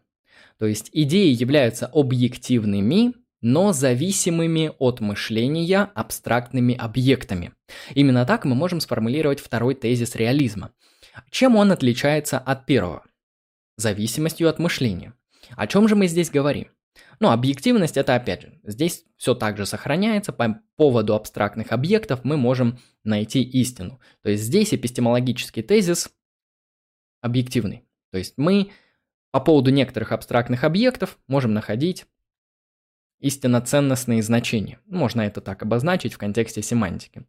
[0.59, 7.53] То есть идеи являются объективными, но зависимыми от мышления абстрактными объектами.
[7.95, 10.72] Именно так мы можем сформулировать второй тезис реализма.
[11.30, 13.05] Чем он отличается от первого?
[13.77, 15.14] Зависимостью от мышления.
[15.57, 16.68] О чем же мы здесь говорим?
[17.20, 22.37] Ну, объективность это опять же, здесь все так же сохраняется, по поводу абстрактных объектов мы
[22.37, 24.01] можем найти истину.
[24.22, 26.11] То есть здесь эпистемологический тезис
[27.20, 27.85] объективный.
[28.11, 28.70] То есть мы
[29.31, 32.07] по поводу некоторых абстрактных объектов можем находить
[33.18, 34.79] истинно ценностные значения.
[34.87, 37.27] Можно это так обозначить в контексте семантики.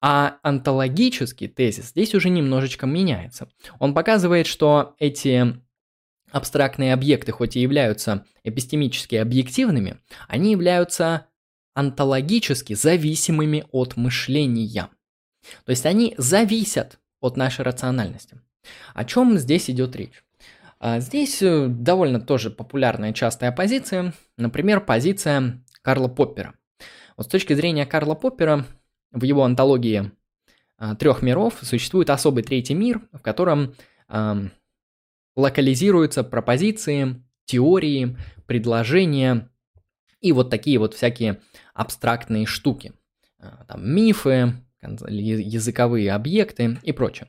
[0.00, 3.48] А онтологический тезис здесь уже немножечко меняется.
[3.78, 5.60] Он показывает, что эти
[6.30, 11.26] абстрактные объекты, хоть и являются эпистемически объективными, они являются
[11.74, 14.88] онтологически зависимыми от мышления.
[15.64, 18.40] То есть они зависят от нашей рациональности.
[18.94, 20.24] О чем здесь идет речь?
[20.80, 26.54] А, здесь э, довольно тоже популярная частая позиция, например, позиция Карла Поппера.
[27.16, 28.64] Вот с точки зрения Карла Поппера,
[29.10, 30.12] в его антологии
[30.76, 33.74] а, трех миров существует особый третий мир, в котором
[35.38, 39.50] локализируются пропозиции, теории, предложения
[40.20, 41.40] и вот такие вот всякие
[41.74, 42.92] абстрактные штуки.
[43.38, 47.28] А, там мифы, языковые объекты и прочее.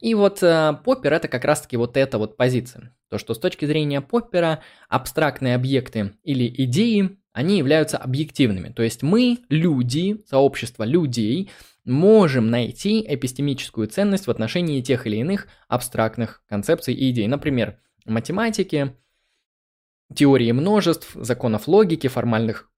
[0.00, 2.94] И вот э, Поппер это как раз-таки вот эта вот позиция.
[3.08, 8.70] То, что с точки зрения Поппера абстрактные объекты или идеи, они являются объективными.
[8.70, 11.50] То есть мы, люди, сообщество людей,
[11.84, 17.28] можем найти эпистемическую ценность в отношении тех или иных абстрактных концепций и идей.
[17.28, 18.94] Например, математики,
[20.14, 22.70] теории множеств, законов логики, формальных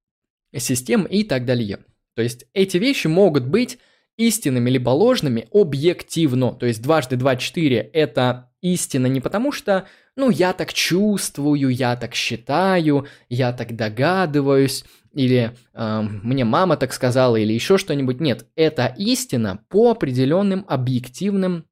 [0.56, 1.84] систем и так далее.
[2.14, 3.78] То есть эти вещи могут быть
[4.18, 6.52] истинными либо ложными объективно.
[6.52, 11.96] То есть дважды два четыре это истина не потому что, ну, я так чувствую, я
[11.96, 18.20] так считаю, я так догадываюсь, или э, мне мама так сказала, или еще что-нибудь.
[18.20, 21.64] Нет, это истина по определенным объективным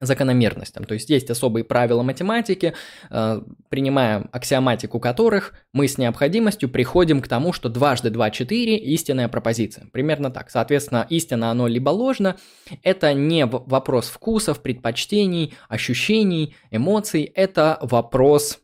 [0.00, 0.84] закономерностям.
[0.84, 2.74] То есть есть особые правила математики,
[3.10, 9.28] э, принимая аксиоматику которых мы с необходимостью приходим к тому, что дважды 2– 4– истинная
[9.28, 9.86] пропозиция.
[9.92, 10.50] Примерно так.
[10.50, 12.36] Соответственно, истина оно либо ложно.
[12.82, 17.24] Это не вопрос вкусов, предпочтений, ощущений, эмоций.
[17.34, 18.60] Это вопрос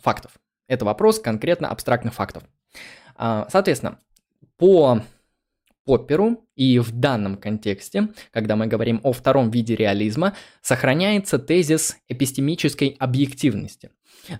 [0.00, 0.32] фактов.
[0.68, 2.44] Это вопрос конкретно абстрактных фактов.
[3.16, 3.98] А, соответственно,
[4.56, 5.02] по
[5.90, 12.94] Попперу и в данном контексте, когда мы говорим о втором виде реализма, сохраняется тезис эпистемической
[13.00, 13.90] объективности.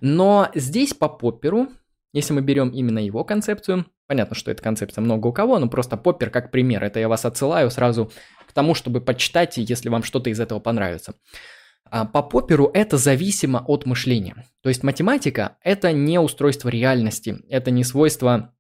[0.00, 1.66] Но здесь по Попперу,
[2.12, 5.96] если мы берем именно его концепцию, понятно, что эта концепция много у кого, но просто
[5.96, 8.12] Поппер как пример, это я вас отсылаю сразу
[8.46, 11.14] к тому, чтобы почитать, если вам что-то из этого понравится.
[11.84, 14.46] А по Попперу это зависимо от мышления.
[14.62, 18.54] То есть математика– это не устройство реальности, это не свойство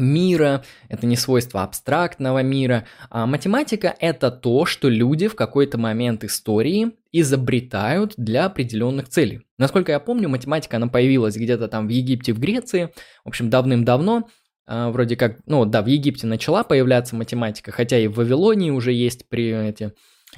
[0.00, 2.86] мира, это не свойство абстрактного мира.
[3.10, 9.42] А математика– это то, что люди в какой-то момент истории изобретают для определенных целей.
[9.58, 12.92] Насколько я помню, математика, она появилась где-то там в Египте, в Греции,
[13.24, 14.28] в общем, давным-давно,
[14.66, 18.92] а, вроде как, ну да, в Египте начала появляться математика, хотя и в Вавилонии уже
[18.92, 19.92] есть при эти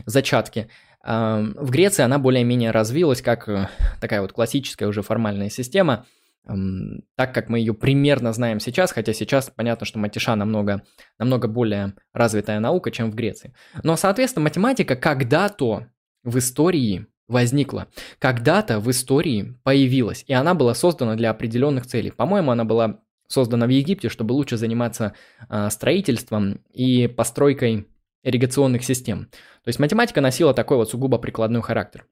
[0.07, 0.69] зачатки.
[1.05, 3.69] А, в Греции она более-менее развилась как э,
[4.01, 6.07] такая вот классическая уже формальная система–
[6.45, 10.83] так как мы ее примерно знаем сейчас, хотя сейчас понятно, что матиша намного,
[11.19, 13.55] намного более развитая наука, чем в Греции.
[13.83, 15.89] Но, соответственно, математика когда-то
[16.25, 17.89] в истории возникла,
[18.19, 22.11] когда-то в истории появилась, и она была создана для определенных целей.
[22.11, 25.15] По-моему, она была создана в Египте, чтобы лучше заниматься
[25.49, 27.89] э, строительством и постройкой
[28.23, 29.27] ирригационных систем.
[29.65, 32.07] То есть математика носила такой вот сугубо прикладной характер.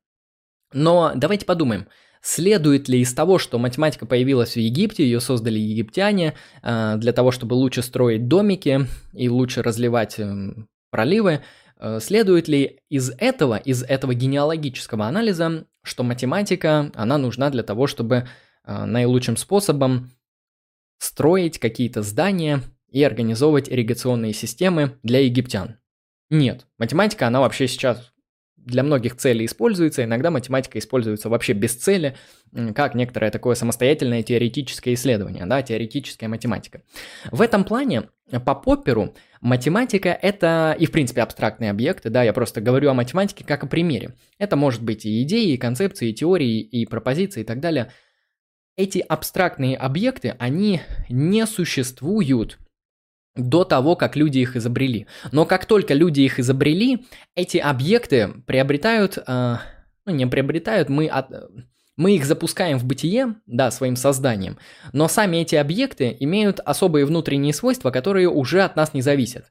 [0.73, 1.87] Но давайте подумаем,
[2.23, 7.31] Следует ли из того, что математика появилась в Египте, ее создали египтяне э, для того,
[7.31, 11.41] чтобы лучше строить домики и лучше разливать эм, проливы,
[11.79, 17.87] э, следует ли из этого, из этого генеалогического анализа, что математика, она нужна для того,
[17.87, 18.29] чтобы
[18.65, 20.11] э, наилучшим способом
[20.99, 22.61] строить какие-то здания
[22.91, 25.79] и организовывать ирригационные системы для египтян?
[26.29, 28.10] Нет, математика, она вообще сейчас
[28.65, 32.17] для многих целей используется, иногда математика используется вообще без цели,
[32.75, 36.83] как некоторое такое самостоятельное теоретическое исследование, да, теоретическая математика.
[37.31, 38.09] В этом плане
[38.45, 43.45] по Попперу математика это и в принципе абстрактные объекты, да, я просто говорю о математике
[43.45, 44.15] как о примере.
[44.39, 47.93] Это может быть и идеи, и концепции, и теории, и пропозиции и так далее.
[48.77, 52.59] Эти абстрактные объекты, они не существуют
[53.37, 55.07] до того, как люди их изобрели.
[55.33, 59.57] Но как только люди их изобрели, эти объекты приобретают, э,
[60.07, 61.29] ну не приобретают, мы, от,
[61.97, 64.59] мы их запускаем в бытие, да, своим созданием,
[64.93, 69.47] но сами эти объекты имеют особые внутренние свойства, которые уже от нас не зависят.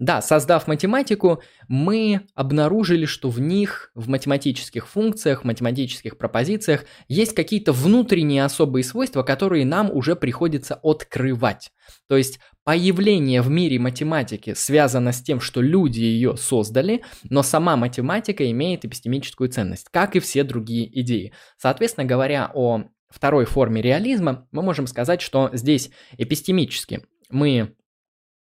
[0.00, 7.72] Да, создав математику, мы обнаружили, что в них, в математических функциях, математических пропозициях есть какие-то
[7.74, 11.70] внутренние особые свойства, которые нам уже приходится открывать.
[12.08, 17.76] То есть появление в мире математики связано с тем, что люди ее создали, но сама
[17.76, 21.32] математика имеет эпистемическую ценность, как и все другие идеи.
[21.56, 27.74] Соответственно, говоря о второй форме реализма, мы можем сказать, что здесь эпистемически мы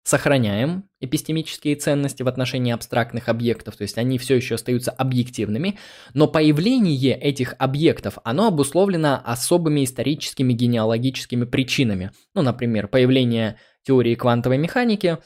[0.04, 5.80] сохраняем эпистемические ценности в отношении абстрактных объектов, то есть они все еще остаются объективными,
[6.14, 12.12] но появление этих объектов, оно обусловлено особыми историческими генеалогическими причинами.
[12.36, 15.18] Ну, например, появление теории квантовой механики,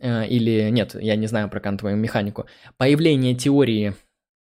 [0.00, 2.46] э, или нет, я не знаю про квантовую механику,
[2.76, 3.94] появление теории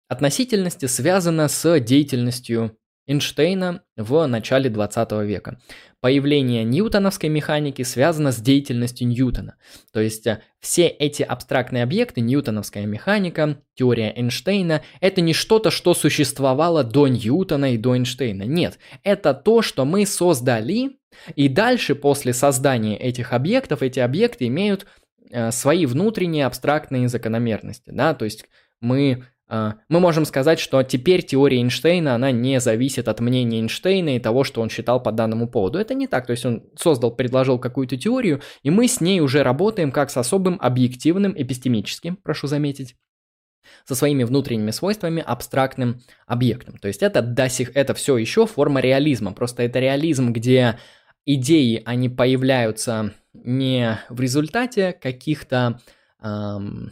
[0.08, 5.60] относительности связано с деятельностью Эйнштейна в начале 20 века.
[6.00, 9.56] Появление ньютоновской механики связано с деятельностью Ньютона.
[9.92, 15.94] То есть э, все эти абстрактные объекты, ньютоновская механика, теория Эйнштейна, это не что-то, что
[15.94, 18.44] существовало до Ньютона и до Эйнштейна.
[18.44, 20.98] Нет, это то, что мы создали,
[21.36, 24.86] и дальше после создания этих объектов, эти объекты имеют
[25.32, 27.92] э, свои внутренние абстрактные закономерности.
[27.92, 28.14] Да?
[28.14, 28.46] То есть
[28.82, 34.16] мы а, мы можем сказать, что теперь теория Эйнштейна, она не зависит от мнения Эйнштейна
[34.16, 35.78] и того, что он считал по данному поводу.
[35.78, 39.44] Это не так, то есть он создал, предложил какую-то теорию, и мы с ней уже
[39.44, 42.96] работаем как с особым объективным, эпистемическим, прошу заметить,
[43.86, 46.78] со своими внутренними свойствами абстрактным объектом.
[46.78, 50.80] То есть это, до сих, это все еще форма реализма, просто это реализм, где
[51.26, 55.80] идеи, они появляются не в результате каких-то
[56.22, 56.92] эм,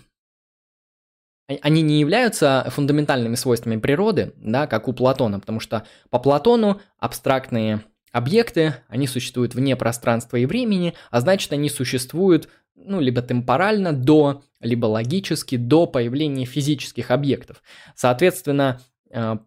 [1.47, 7.83] они не являются фундаментальными свойствами природы, да, как у Платона, потому что по Платону абстрактные
[8.11, 14.43] объекты, они существуют вне пространства и времени, а значит они существуют ну, либо темпорально до,
[14.59, 17.61] либо логически до появления физических объектов.
[17.95, 19.37] Соответственно, э,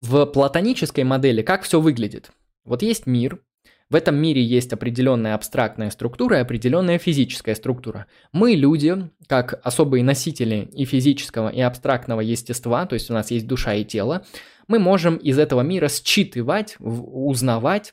[0.00, 2.30] в платонической модели как все выглядит?
[2.64, 3.42] Вот есть мир,
[3.90, 8.06] в этом мире есть определенная абстрактная структура и определенная физическая структура.
[8.32, 13.48] Мы, люди, как особые носители и физического, и абстрактного естества, то есть у нас есть
[13.48, 14.24] душа и тело,
[14.68, 17.92] мы можем из этого мира считывать, узнавать,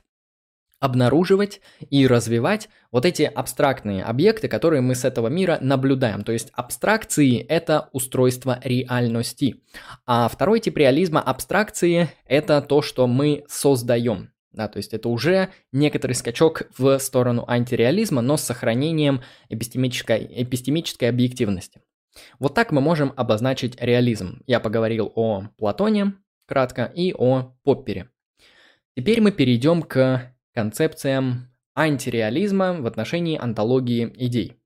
[0.79, 6.23] обнаруживать и развивать вот эти абстрактные объекты, которые мы с этого мира наблюдаем.
[6.23, 9.55] То есть абстракции– это устройство реальности.
[10.05, 14.29] А второй тип реализма абстракции– это то, что мы создаем.
[14.57, 21.09] Да, то есть это уже некоторый скачок в сторону антиреализма, но с сохранением эпистемической, эпистемической
[21.09, 21.79] объективности.
[22.39, 24.41] Вот так мы можем обозначить реализм.
[24.47, 26.15] Я поговорил о Платоне
[26.47, 28.09] кратко и о Поппере.
[28.95, 34.59] Теперь мы перейдем к концепциям антиреализма в отношении антологии идей.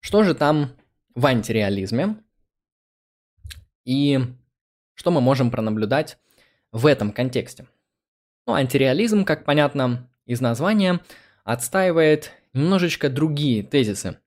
[0.00, 0.76] Что же там
[1.16, 2.22] в антиреализме?
[3.84, 4.20] И
[4.96, 6.18] что мы можем пронаблюдать
[6.72, 7.68] в этом контексте?
[8.46, 11.00] Ну, антиреализм, как понятно из названия,
[11.44, 14.18] отстаивает немножечко другие тезисы.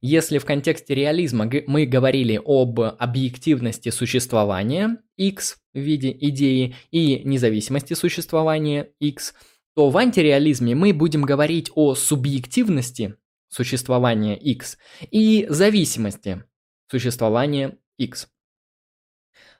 [0.00, 7.94] Если в контексте реализма мы говорили об объективности существования X в виде идеи и независимости
[7.94, 9.34] существования X,
[9.74, 13.16] то в антиреализме мы будем говорить о субъективности
[13.48, 14.76] существования X
[15.10, 16.44] и зависимости
[16.90, 18.28] существования X.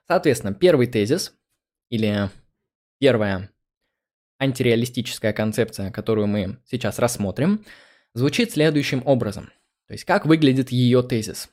[0.07, 1.35] Соответственно, первый тезис
[1.89, 2.29] или
[2.99, 3.49] первая
[4.39, 7.65] антиреалистическая концепция, которую мы сейчас рассмотрим,
[8.13, 9.51] звучит следующим образом.
[9.87, 11.49] То есть как выглядит ее тезис?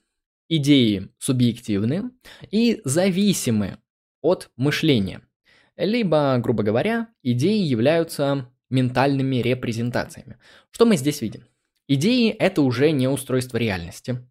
[0.49, 2.11] Идеи субъективны
[2.51, 3.79] и зависимы
[4.21, 5.23] от мышления.
[5.77, 10.39] Либо, грубо говоря, идеи являются ментальными репрезентациями.
[10.71, 11.47] Что мы здесь видим?
[11.89, 14.27] Идеи– это уже не устройство реальности.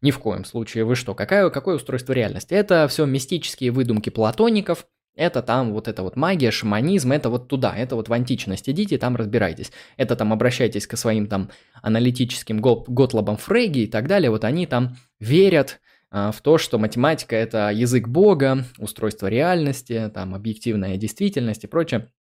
[0.00, 0.84] Ни в коем случае.
[0.84, 2.54] Вы что, какое, какое устройство реальности?
[2.54, 4.86] Это все мистические выдумки платоников,
[5.18, 8.98] это там вот эта вот магия, шаманизм, это вот туда, это вот в античность идите,
[8.98, 9.72] там разбирайтесь.
[9.96, 11.50] Это там обращайтесь к своим там
[11.82, 14.30] аналитическим готлобам Фрейги и так далее.
[14.30, 15.80] Вот они там верят
[16.10, 22.12] а, в то, что математика это язык Бога, устройство реальности, там объективная действительность и прочее.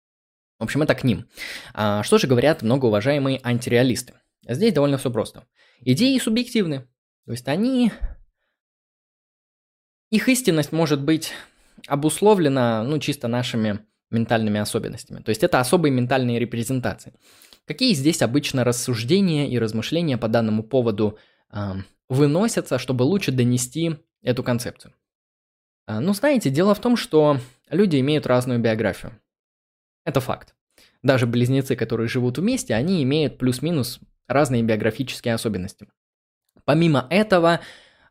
[0.59, 1.29] В общем, это к ним.
[1.74, 4.14] А, что же говорят многоуважаемые антиреалисты?
[4.49, 5.45] Здесь довольно все просто.
[5.83, 6.87] Идеи субъективны.
[7.27, 7.93] То есть они...
[10.11, 11.33] Их истинность может быть
[11.89, 15.20] обусловлена, ну, чисто нашими ментальными особенностями.
[15.20, 17.12] То есть это особые ментальные репрезентации.
[17.66, 21.18] Какие здесь обычно рассуждения и размышления по данному поводу
[21.51, 21.72] э,
[22.09, 24.95] выносятся, чтобы лучше донести эту концепцию?
[25.89, 29.20] Э, ну, знаете, дело в том, что люди имеют разную биографию.
[30.05, 30.55] Это факт.
[31.03, 33.99] Даже близнецы, которые живут вместе, они имеют плюс-минус
[34.29, 35.89] разные биографические особенности.
[36.67, 37.61] Помимо этого,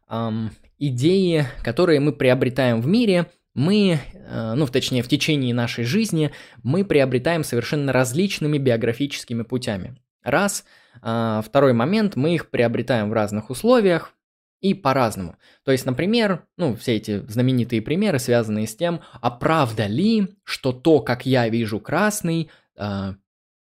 [0.10, 0.50] эм,
[0.80, 6.32] идеи, которые мы приобретаем в мире, мы, э, ну, точнее, в течение нашей жизни,
[6.64, 9.96] мы приобретаем совершенно различными биографическими путями.
[10.24, 10.66] Раз.
[11.02, 14.14] А, второй момент, мы их приобретаем в разных условиях
[14.62, 15.38] и по-разному.
[15.64, 20.72] То есть, например, ну, все эти знаменитые примеры, связанные с тем, а правда ли, что
[20.72, 23.16] то, как я вижу красный, а,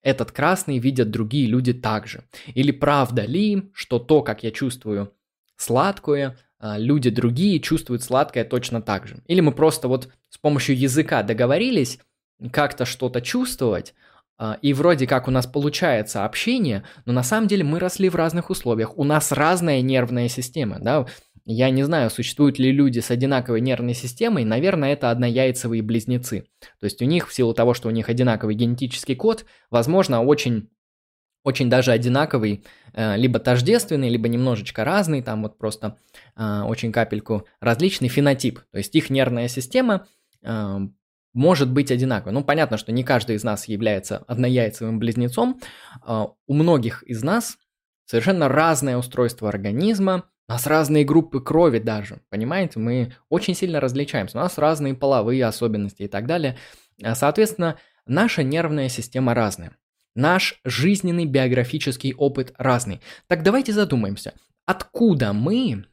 [0.01, 2.23] этот красный видят другие люди также?
[2.47, 5.13] Или правда ли, что то, как я чувствую
[5.57, 9.21] сладкое, а, люди другие чувствуют сладкое точно так же?
[9.27, 11.99] Или мы просто вот с помощью языка договорились
[12.51, 13.93] как-то что-то чувствовать,
[14.41, 18.15] а, и вроде как у нас получается общение, но на самом деле мы росли в
[18.15, 18.97] разных условиях.
[18.97, 21.05] У нас разная нервная система, да.
[21.45, 26.45] Я не знаю, существуют ли люди с одинаковой нервной системой, наверное, это однояйцевые близнецы.
[26.79, 30.69] То есть у них, в силу того, что у них одинаковый генетический код, возможно, очень
[31.43, 32.63] очень даже одинаковый,
[32.93, 35.97] э, либо тождественный, либо немножечко разный, там вот просто
[36.35, 38.59] э, очень капельку различный фенотип.
[38.71, 40.05] То есть их нервная система
[40.43, 40.79] э,
[41.33, 42.33] может быть одинаковой.
[42.33, 45.61] Ну, понятно, что не каждый из нас является однояйцевым близнецом.
[46.05, 47.57] У многих из нас
[48.05, 52.79] совершенно разное устройство организма, у нас разные группы крови даже, понимаете?
[52.79, 54.39] Мы очень сильно различаемся.
[54.39, 56.57] У нас разные половые особенности и так далее.
[57.03, 57.77] А, соответственно,
[58.07, 59.77] наша нервная система разная.
[60.15, 62.99] Наш жизненный биографический опыт разный.
[63.27, 64.33] Так давайте задумаемся,
[64.65, 65.85] откуда мы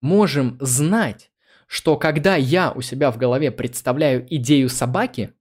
[0.00, 1.30] можем знать,
[1.66, 5.34] что когда я у себя в голове представляю идею собаки,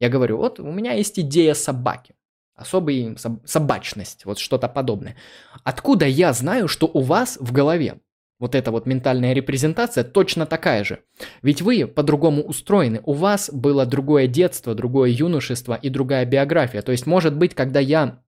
[0.00, 2.14] я говорю, вот у меня есть идея собаки,
[2.54, 3.14] особая
[3.44, 5.16] собачность, вот что-то подобное.
[5.64, 8.00] Откуда я знаю, что у вас в голове
[8.38, 11.00] вот эта вот ментальная репрезентация точно такая же.
[11.42, 13.00] Ведь вы по-другому устроены.
[13.04, 16.82] У вас было другое детство, другое юношество и другая биография.
[16.82, 18.20] То есть, может быть, когда я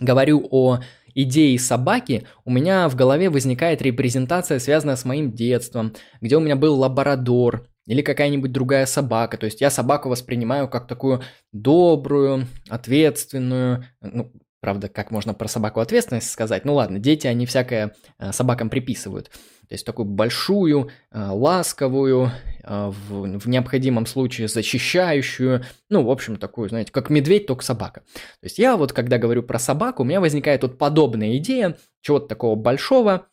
[0.00, 0.80] говорю о
[1.14, 6.56] идеи собаки, у меня в голове возникает репрезентация, связанная с моим детством, где у меня
[6.56, 9.36] был лабрадор или какая-нибудь другая собака.
[9.36, 14.32] То есть я собаку воспринимаю как такую добрую, ответственную, ну,
[14.64, 16.64] Правда, как можно про собаку ответственность сказать?
[16.64, 19.28] Ну ладно, дети, они всякое э, собакам приписывают.
[19.28, 22.30] То есть такую большую, э, ласковую,
[22.62, 28.04] э, в, в необходимом случае защищающую, ну, в общем, такую, знаете, как медведь, только собака.
[28.40, 32.26] То есть я вот, когда говорю про собаку, у меня возникает вот подобная идея чего-то
[32.28, 33.26] такого большого,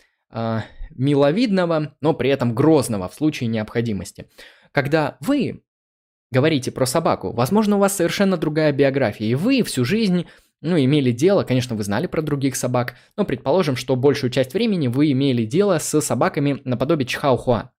[0.90, 4.28] миловидного, но при этом грозного в случае необходимости.
[4.74, 5.64] Когда вы
[6.30, 10.28] говорите про собаку, возможно, у вас совершенно другая биография, и вы всю жизнь
[10.62, 14.88] ну, имели дело, конечно, вы знали про других собак, но предположим, что большую часть времени
[14.88, 17.72] вы имели дело с собаками наподобие чихаухуа.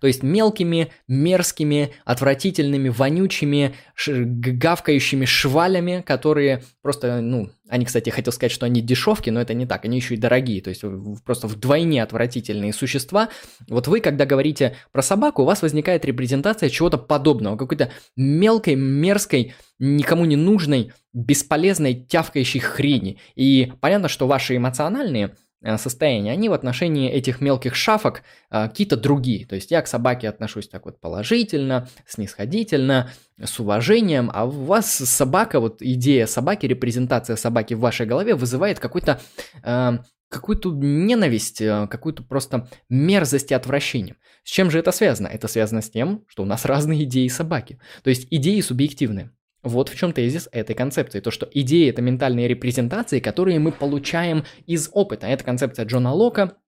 [0.00, 3.74] То есть мелкими, мерзкими, отвратительными, вонючими,
[4.06, 9.66] гавкающими швалями, которые просто, ну, они, кстати, хотел сказать, что они дешевки, но это не
[9.66, 10.84] так, они еще и дорогие, то есть
[11.24, 13.30] просто вдвойне отвратительные существа.
[13.68, 19.54] Вот вы, когда говорите про собаку, у вас возникает репрезентация чего-то подобного, какой-то мелкой, мерзкой,
[19.78, 23.18] никому не нужной, бесполезной, тявкающей хрени.
[23.34, 25.36] И понятно, что ваши эмоциональные
[25.78, 29.46] состояния, они в отношении этих мелких шафок а, какие-то другие.
[29.46, 33.10] То есть я к собаке отношусь так вот положительно, снисходительно,
[33.42, 38.78] с уважением, а у вас собака, вот идея собаки, репрезентация собаки в вашей голове вызывает
[38.78, 39.20] какой-то
[39.62, 39.98] э,
[40.28, 44.16] какую-то ненависть, какую-то просто мерзость и отвращение.
[44.42, 45.28] С чем же это связано?
[45.28, 47.78] Это связано с тем, что у нас разные идеи собаки.
[48.02, 49.30] То есть идеи субъективные.
[49.64, 51.20] Вот в чем тезис этой концепции.
[51.20, 55.26] То, что идеи– это ментальные репрезентации, которые мы получаем из опыта.
[55.26, 56.58] Это концепция Джона Лока,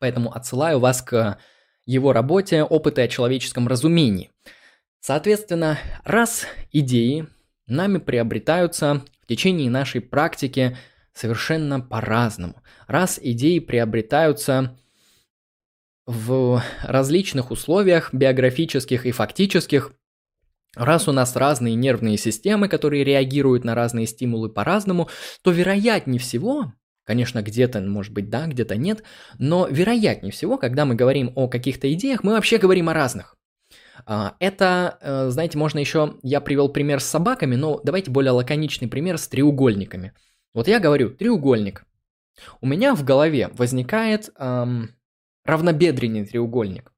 [0.00, 1.38] поэтому отсылаю вас к
[1.86, 4.32] его работе «Опыты о человеческом разумении».
[5.00, 7.28] Соответственно, раз идеи
[7.68, 10.76] нами приобретаются в течение нашей практики
[11.12, 14.76] совершенно по-разному, раз идеи приобретаются
[16.06, 19.92] в различных условиях биографических и фактических,
[20.74, 25.10] Раз у нас разные нервные системы, которые реагируют на разные стимулы по-разному,
[25.42, 26.72] то вероятнее всего,
[27.04, 29.02] конечно, где-то, может быть, да, где-то нет,
[29.38, 33.36] но вероятнее всего, когда мы говорим о каких-то идеях, мы вообще говорим о разных.
[34.06, 38.88] А, это, э, знаете, можно еще, я привел пример с собаками, но давайте более лаконичный
[38.88, 40.12] пример с треугольниками.
[40.54, 41.84] Вот я говорю, треугольник.
[42.60, 44.90] У меня в голове возникает эм,
[45.44, 46.91] равнобедренный треугольник.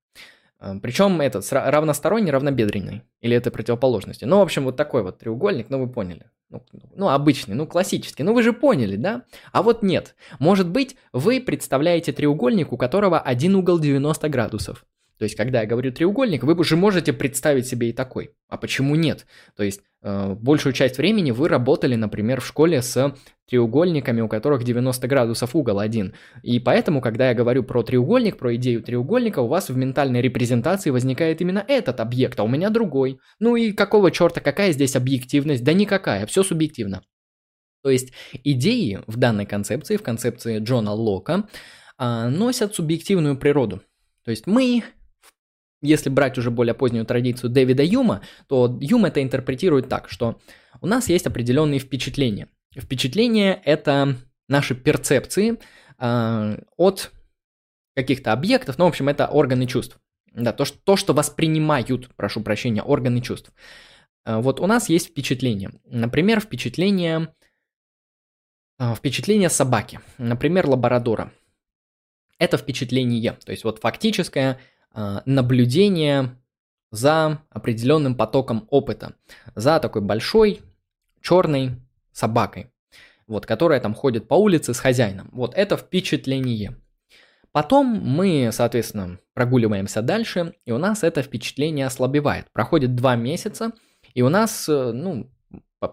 [0.65, 3.03] Эм, Причем этот равносторонний, равнобедренный.
[3.21, 4.25] Или это противоположности.
[4.25, 6.31] Ну, в общем, вот такой вот треугольник, ну вы поняли.
[6.49, 6.62] Ну,
[6.95, 8.23] ну, обычный, ну, классический.
[8.23, 9.25] Ну, вы же поняли, да?
[9.53, 10.15] А вот нет.
[10.39, 14.87] Может быть, вы представляете треугольник, у которого один угол 90 градусов.
[15.19, 18.31] То есть, когда я говорю треугольник, вы уже можете представить себе и такой.
[18.49, 19.27] А почему нет?
[19.57, 23.15] То есть, э, большую часть времени вы работали, например, в школе с
[23.49, 26.15] треугольниками, у которых 90 градусов угол один.
[26.43, 30.91] И поэтому, когда я говорю про треугольник, про идею треугольника, у вас в ментальной репрезентации
[30.91, 33.21] возникает именно этот объект, а у меня другой.
[33.39, 35.62] Ну и какого черта, какая здесь объективность?
[35.62, 37.03] Да никакая, все субъективно.
[37.85, 41.47] То есть идеи в данной концепции, в концепции Джона Лока,
[41.99, 43.83] а, носят субъективную природу.
[44.25, 44.83] То есть мы
[45.85, 50.41] если брать уже более позднюю традицию Дэвида Юма, то Юм это интерпретирует так, что
[50.80, 52.49] у нас есть определенные впечатления.
[52.76, 54.16] Впечатления– это
[54.49, 55.59] наши перцепции
[55.99, 57.12] э, от
[57.95, 59.99] каких-то объектов, ну, в общем, это органы чувств.
[60.32, 63.53] Да, то, что, то, что воспринимают, прошу прощения, органы чувств.
[64.24, 65.70] Э, вот у нас есть впечатление.
[65.85, 67.32] Например, впечатление,
[68.78, 70.01] э, впечатление собаки.
[70.18, 71.32] Например, лабрадора.
[72.39, 73.39] Это впечатление.
[73.45, 74.59] То есть вот фактическое а,
[74.95, 76.37] наблюдение
[76.91, 79.15] за определенным потоком опыта,
[79.55, 80.63] за такой большой
[81.21, 81.73] черной
[82.13, 82.71] собакой,
[83.27, 85.29] вот, которая там ходит по улице с хозяином.
[85.33, 86.77] Вот это впечатление.
[87.51, 92.47] Потом мы, соответственно, прогуливаемся дальше, и у нас это впечатление ослабевает.
[92.53, 93.73] Проходит два месяца,
[94.13, 95.31] и у нас, э, ну,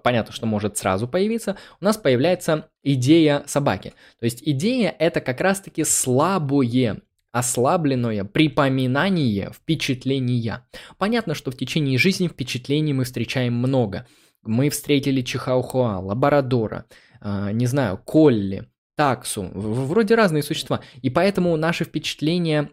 [0.04, 3.94] понятно, что может сразу появиться, у нас появляется идея собаки.
[4.20, 10.68] То есть идея это как раз-таки слабое ослабленное припоминание впечатления.
[10.98, 14.08] Понятно, что в течение жизни впечатлений мы встречаем много.
[14.44, 16.86] Мы встретили Чихаухуа, Лабрадора,
[17.22, 20.82] э, не знаю, Колли, Таксу, вроде разные существа.
[21.02, 22.70] И поэтому наши впечатления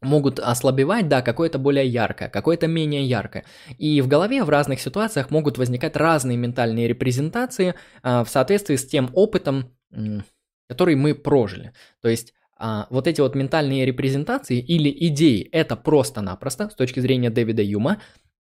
[0.00, 3.44] могут ослабевать, да, какое-то более яркое, какое-то менее яркое.
[3.78, 8.86] И в голове в разных ситуациях могут возникать разные ментальные репрезентации э, в соответствии с
[8.86, 10.20] тем опытом, э,
[10.68, 11.72] который мы прожили.
[12.00, 12.34] То есть
[12.64, 18.00] а, вот эти вот ментальные репрезентации или идеи, это просто-напросто, с точки зрения Дэвида Юма,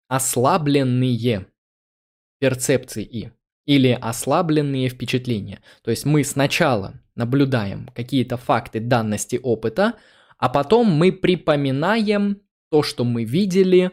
[0.10, 1.48] ослабленные
[2.38, 3.32] перцепции.
[3.66, 5.62] или ослабленные впечатления.
[5.84, 9.94] То есть мы сначала наблюдаем какие-то факты данности опыта,
[10.38, 12.42] а потом мы припоминаем
[12.72, 13.92] то, что мы видели,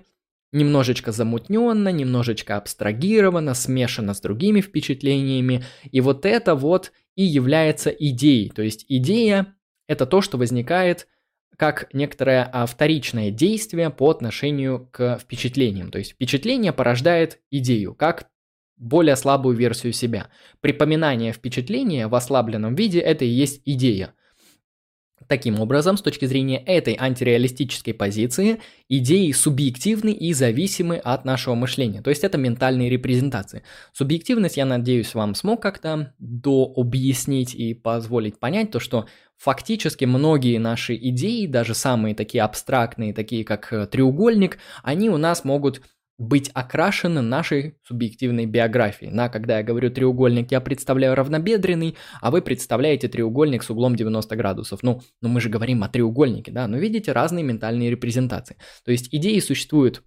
[0.50, 5.62] немножечко замутненно, немножечко абстрагировано, смешано с другими впечатлениями.
[5.92, 8.48] И вот это вот и является идеей.
[8.50, 9.52] То есть идея–
[9.86, 11.08] это то, что возникает
[11.56, 15.90] как некоторое а, вторичное действие по отношению к впечатлениям.
[15.90, 18.28] То есть впечатление порождает идею, как
[18.76, 20.28] более слабую версию себя.
[20.60, 24.12] Припоминание впечатления в ослабленном виде– это и есть идея.
[25.28, 32.00] Таким образом, с точки зрения этой антиреалистической позиции, идеи субъективны и зависимы от нашего мышления.
[32.00, 33.62] То есть это ментальные репрезентации.
[33.92, 39.06] Субъективность, я надеюсь, вам смог как-то дообъяснить и позволить понять то, что
[39.36, 45.44] фактически многие наши идеи, даже самые такие абстрактные, такие как э, треугольник, они у нас
[45.44, 45.82] могут
[46.18, 49.12] быть окрашены нашей субъективной биографией.
[49.12, 54.34] На, когда я говорю треугольник, я представляю равнобедренный, а вы представляете треугольник с углом 90
[54.36, 54.82] градусов.
[54.82, 58.56] Ну, ну мы же говорим о треугольнике, да, но видите разные ментальные репрезентации.
[58.84, 60.02] То есть идеи существуют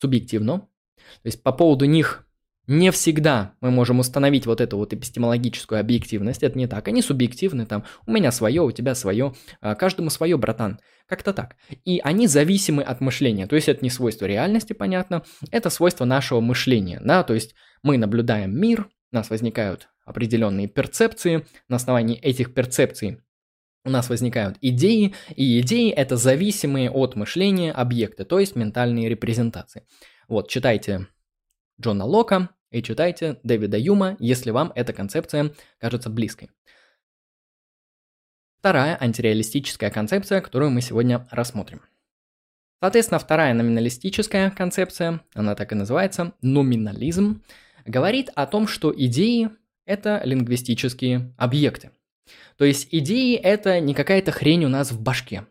[0.00, 2.26] субъективно, то есть по поводу них
[2.70, 7.66] не всегда мы можем установить вот эту вот эпистемологическую объективность, это не так, они субъективны,
[7.66, 11.56] там, у меня свое, у тебя свое, а, каждому свое, братан, как-то так.
[11.84, 16.38] И они зависимы от мышления, то есть это не свойство реальности, понятно, это свойство нашего
[16.38, 22.54] мышления, да, то есть мы наблюдаем мир, у нас возникают определенные перцепции, на основании этих
[22.54, 23.18] перцепций
[23.84, 29.86] у нас возникают идеи, и идеи это зависимые от мышления объекты, то есть ментальные репрезентации.
[30.28, 31.08] Вот, читайте
[31.80, 36.50] Джона Лока, и читайте Дэвида Юма, если вам эта концепция кажется близкой.
[38.58, 41.82] Вторая антиреалистическая концепция, которую мы сегодня рассмотрим.
[42.82, 47.42] Соответственно, вторая номиналистическая концепция, она так и называется, номинализм,
[47.84, 49.50] говорит о том, что идеи–
[49.86, 51.90] это лингвистические объекты.
[52.56, 55.46] То есть идеи– это не какая-то хрень у нас в башке.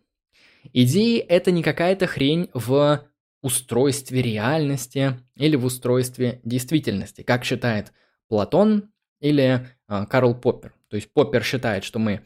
[0.74, 3.09] Идеи– это не какая-то хрень в
[3.42, 7.94] устройстве реальности или в устройстве действительности, как считает
[8.28, 10.74] Платон или э, Карл Поппер.
[10.90, 12.26] То есть Поппер считает, что мы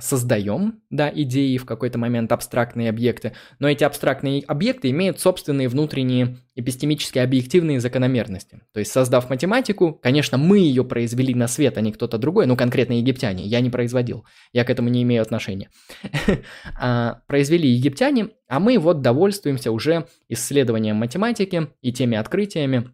[0.00, 6.38] создаем, да, идеи в какой-то момент абстрактные объекты, но эти абстрактные объекты имеют собственные внутренние
[6.54, 8.62] эпистемические объективные закономерности.
[8.72, 12.56] То есть, создав математику, конечно, мы ее произвели на свет, а не кто-то другой, ну,
[12.56, 15.70] конкретно египтяне, я не производил, я к этому не имею отношения.
[16.78, 22.90] А, произвели египтяне, а мы вот довольствуемся уже исследованием математики и теми открытиями,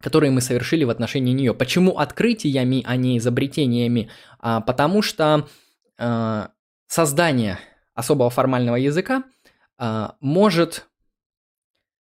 [0.00, 1.54] которые мы совершили в отношении нее.
[1.54, 4.10] Почему открытиями, а не изобретениями?
[4.40, 5.46] А, потому что Э,
[6.86, 7.58] создание
[7.94, 9.24] особого формального языка
[9.78, 10.86] э, может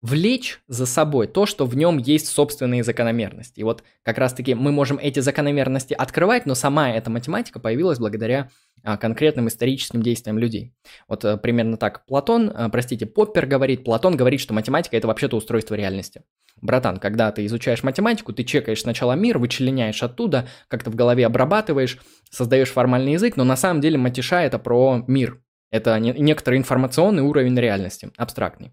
[0.02, 3.60] влечь за собой то, что в нем есть собственные закономерности.
[3.60, 8.50] И вот как раз-таки мы можем эти закономерности открывать, но сама эта математика появилась благодаря
[8.84, 10.74] а, конкретным историческим действиям людей.
[11.08, 15.36] Вот а, примерно так Платон, а, простите, Поппер говорит, Платон говорит, что математика это вообще-то
[15.36, 16.22] устройство реальности.
[16.62, 22.00] Братан, когда ты изучаешь математику, ты чекаешь сначала мир, вычленяешь оттуда, как-то в голове обрабатываешь,
[22.30, 25.42] создаешь формальный язык, но на самом деле матиша это про мир.
[25.70, 28.72] Это не, некоторый информационный уровень реальности, абстрактный.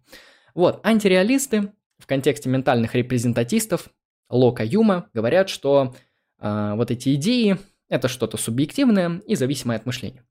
[0.54, 3.88] Вот, антиреалисты в контексте ментальных репрезентатистов
[4.30, 5.94] Лока Юма говорят, что
[6.38, 10.24] э, вот эти идеи это что-то субъективное и зависимое от мышления.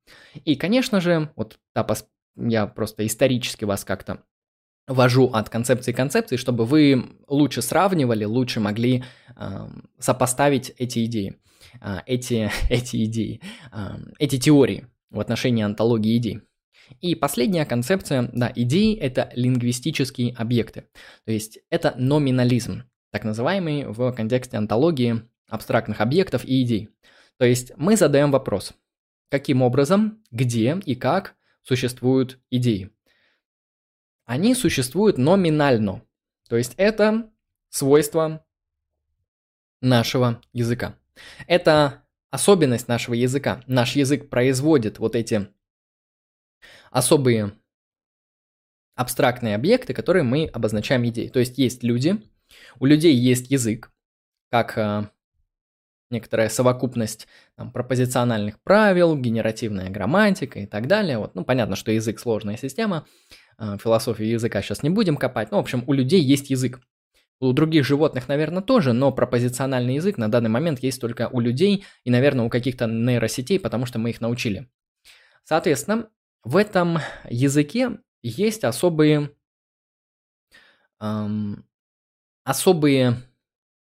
[0.44, 2.06] И, конечно же, вот тапос,
[2.36, 4.24] я просто исторически вас как-то
[4.88, 9.04] вожу от концепции к концепции, чтобы вы лучше сравнивали, лучше могли
[9.36, 9.68] э,
[10.00, 11.40] сопоставить эти идеи,
[11.82, 13.78] э, эти, эти идеи, э,
[14.20, 16.42] эти теории в отношении антологии идей.
[17.02, 20.88] И последняя концепция, да, идеи– это лингвистические объекты.
[21.26, 26.90] То есть это номинализм, так называемый в контексте антологии абстрактных объектов и идей.
[27.38, 28.74] То есть мы задаем вопрос,
[29.30, 32.92] каким образом, где и как существуют идеи.
[34.26, 36.04] Они существуют номинально.
[36.48, 37.32] То есть это
[37.70, 38.46] свойство
[39.82, 40.98] нашего языка.
[41.48, 43.62] Это особенность нашего языка.
[43.68, 45.50] Наш язык производит вот эти
[46.92, 47.54] особые
[48.96, 51.30] абстрактные объекты, которые мы обозначаем идеей.
[51.30, 52.22] То есть есть люди,
[52.80, 53.92] у людей есть язык,
[54.52, 55.08] как э,
[56.12, 61.18] некоторая совокупность там, пропозициональных правил, генеративная грамматика и так далее.
[61.18, 63.08] Вот, ну, понятно, что язык сложная система,
[63.58, 65.52] э, философию языка сейчас не будем копать.
[65.52, 66.80] Ну, в общем, у людей есть язык.
[67.40, 71.84] У других животных, наверное, тоже, но пропозициональный язык на данный момент есть только у людей
[72.06, 74.70] и, наверное, у каких-то нейросетей, потому что мы их научили.
[75.44, 76.08] Соответственно,
[76.44, 77.00] в этом
[77.30, 79.32] языке есть особые,
[81.00, 81.66] эм,
[82.44, 83.22] особые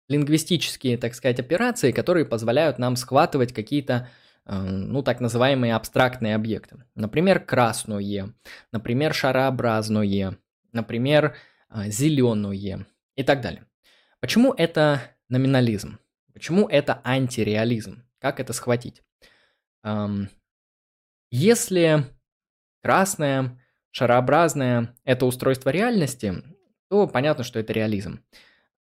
[0.08, 4.08] лингвистические, так сказать, операции, которые позволяют нам схватывать какие-то,
[4.44, 6.84] э, ну, так называемые абстрактные объекты.
[6.94, 8.32] Например, красное,
[8.72, 10.38] например, шарообразное,
[10.72, 11.36] например,
[11.70, 12.86] э, зеленое
[13.16, 13.66] и так далее.
[14.20, 15.98] Почему это номинализм?
[16.32, 18.04] Почему это антиреализм?
[18.20, 19.02] Как это схватить?
[19.82, 20.28] Эм,
[21.30, 22.04] если
[22.86, 23.58] красное,
[23.90, 26.34] шарообразное– это устройство реальности,
[26.88, 28.20] то понятно, что это реализм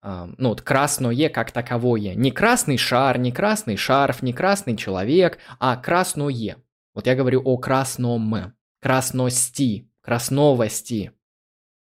[0.02, 2.14] ну вот красное как таковое.
[2.14, 6.56] Не красный шар, не красный шарф, не красный человек, а красное.
[6.94, 11.12] Вот я говорю о красном, красности, красновости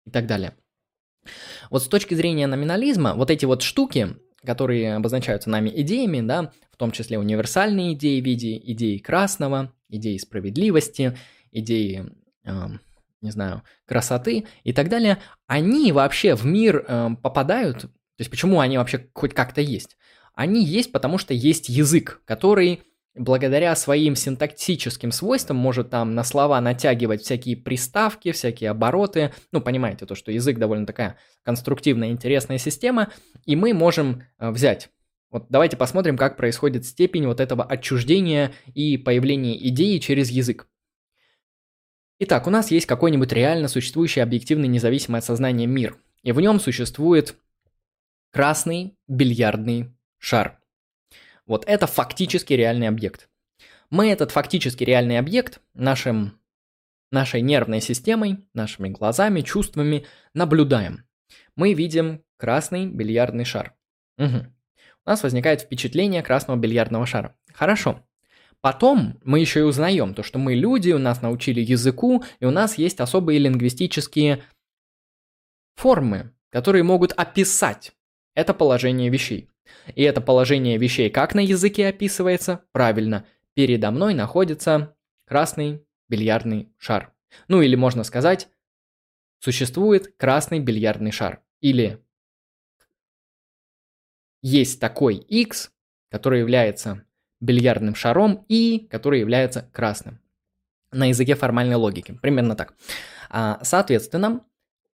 [0.05, 0.57] и так далее.
[1.70, 6.77] Вот с точки зрения номинализма, вот эти вот штуки, которые обозначаются нами идеями, да, в
[6.77, 11.16] том числе универсальные идеи в виде идеи красного, идеи справедливости,
[11.53, 12.07] идеи
[12.45, 12.69] э,
[13.20, 18.59] не знаю, красоты и так далее, они вообще в мир э, попадают то есть почему
[18.59, 19.97] они вообще хоть как-то есть?
[20.35, 22.83] Они есть, потому что есть язык, который
[23.15, 29.33] благодаря своим синтаксическим свойствам может там на слова натягивать всякие приставки, всякие обороты.
[29.53, 33.12] Ну, понимаете, то, что язык довольно такая конструктивная, интересная система,
[33.47, 34.91] и мы можем э, взять
[35.31, 40.66] вот давайте посмотрим, как происходит степень вот этого отчуждения и появления идеи через язык.
[42.20, 46.59] Итак, у нас есть какой-нибудь реально существующий объективный независимый от сознания мир, и в нем
[46.61, 47.36] существует
[48.31, 50.61] Красный бильярдный шар.
[51.47, 53.31] Вот это фактически реальный объект.
[53.89, 56.39] Мы этот фактически реальный объект нашим,
[57.11, 60.05] нашей нервной системой, нашими глазами, чувствами
[60.35, 61.07] наблюдаем.
[61.57, 63.74] Мы видим красный бильярдный шар.
[64.19, 64.36] Угу.
[65.07, 67.35] У нас возникает впечатление красного бильярдного шара.
[67.55, 68.07] Хорошо.
[68.60, 72.51] Потом мы еще и узнаем то, что мы люди, у нас научили языку, и у
[72.51, 74.43] нас есть особые лингвистические
[75.76, 77.93] формы, которые могут описать
[78.35, 79.48] это положение вещей.
[79.94, 82.64] И это положение вещей как на языке описывается?
[82.72, 87.12] Правильно, передо мной находится красный бильярдный шар.
[87.48, 88.48] Ну или можно сказать,
[89.40, 91.43] существует красный бильярдный шар.
[91.60, 92.02] Или
[94.43, 95.72] есть такой X,
[96.10, 97.05] который является
[97.40, 100.20] бильярдным шаром и который является красным.
[100.90, 102.19] На языке формальной логики.
[102.23, 102.74] Примерно так.
[103.31, 104.40] А, соответственно,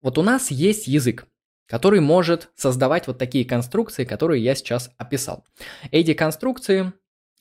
[0.03, 1.27] вот у нас есть язык
[1.67, 5.45] который может создавать вот такие конструкции, которые я сейчас описал.
[5.91, 6.93] Эти конструкции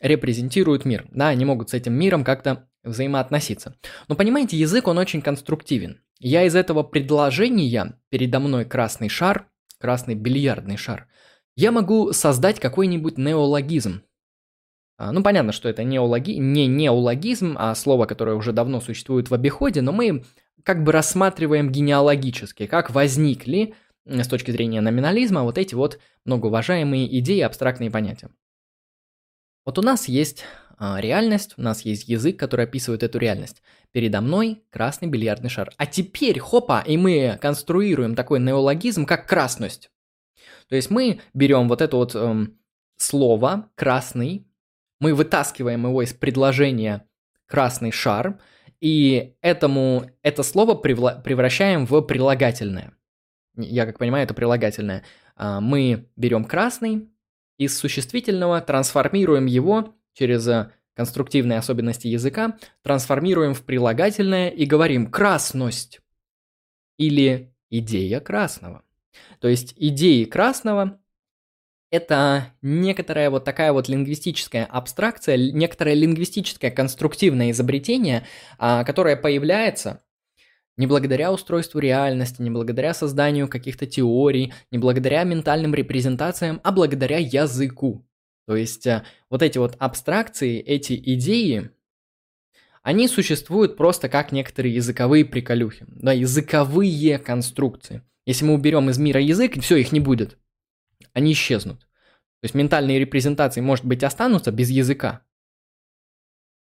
[0.01, 3.75] репрезентируют мир, да, они могут с этим миром как-то взаимоотноситься.
[4.07, 6.01] Но понимаете, язык, он очень конструктивен.
[6.19, 9.47] Я из этого предложения, передо мной красный шар,
[9.79, 11.07] красный бильярдный шар,
[11.55, 14.01] я могу создать какой-нибудь неологизм.
[14.97, 16.31] А, ну, понятно, что это неологи...
[16.31, 20.23] не неологизм, а слово, которое уже давно существует в обиходе, но мы
[20.63, 23.75] как бы рассматриваем генеалогически, как возникли
[24.05, 28.29] с точки зрения номинализма вот эти вот многоуважаемые идеи, абстрактные понятия.
[29.65, 30.43] Вот у нас есть
[30.77, 33.61] а, реальность, у нас есть язык, который описывает эту реальность.
[33.91, 35.71] Передо мной красный бильярдный шар.
[35.77, 39.89] А теперь, хопа, и мы конструируем такой неологизм, как красность.
[40.67, 42.57] То есть мы берем вот это вот эм,
[42.97, 44.47] слово красный,
[45.03, 47.07] мы вытаскиваем его из предложения
[47.45, 48.39] красный шар,
[48.79, 52.93] и этому, это слово превращаем в прилагательное
[53.55, 55.03] я как понимаю, это прилагательное,
[55.35, 57.09] а, мы берем красный,
[57.57, 66.01] из существительного трансформируем его через э, конструктивные особенности языка, трансформируем в прилагательное и говорим «красность»
[66.97, 68.83] или «идея красного».
[69.39, 70.99] То есть идеи красного–
[71.93, 78.25] это некоторая вот такая вот лингвистическая абстракция, некоторое лингвистическое конструктивное изобретение,
[78.57, 80.01] а, которое появляется
[80.75, 87.19] не благодаря устройству реальности, не благодаря созданию каких-то теорий, не благодаря ментальным репрезентациям, а благодаря
[87.19, 88.03] языку.
[88.47, 91.69] То есть э, вот эти вот абстракции, эти идеи,
[92.81, 98.01] они существуют просто как некоторые языковые приколюхи, да, языковые конструкции.
[98.25, 100.39] Если мы уберем из мира язык, все, их не будет.
[101.13, 101.79] Они исчезнут.
[101.81, 105.21] То есть ментальные репрезентации, может быть, останутся без языка,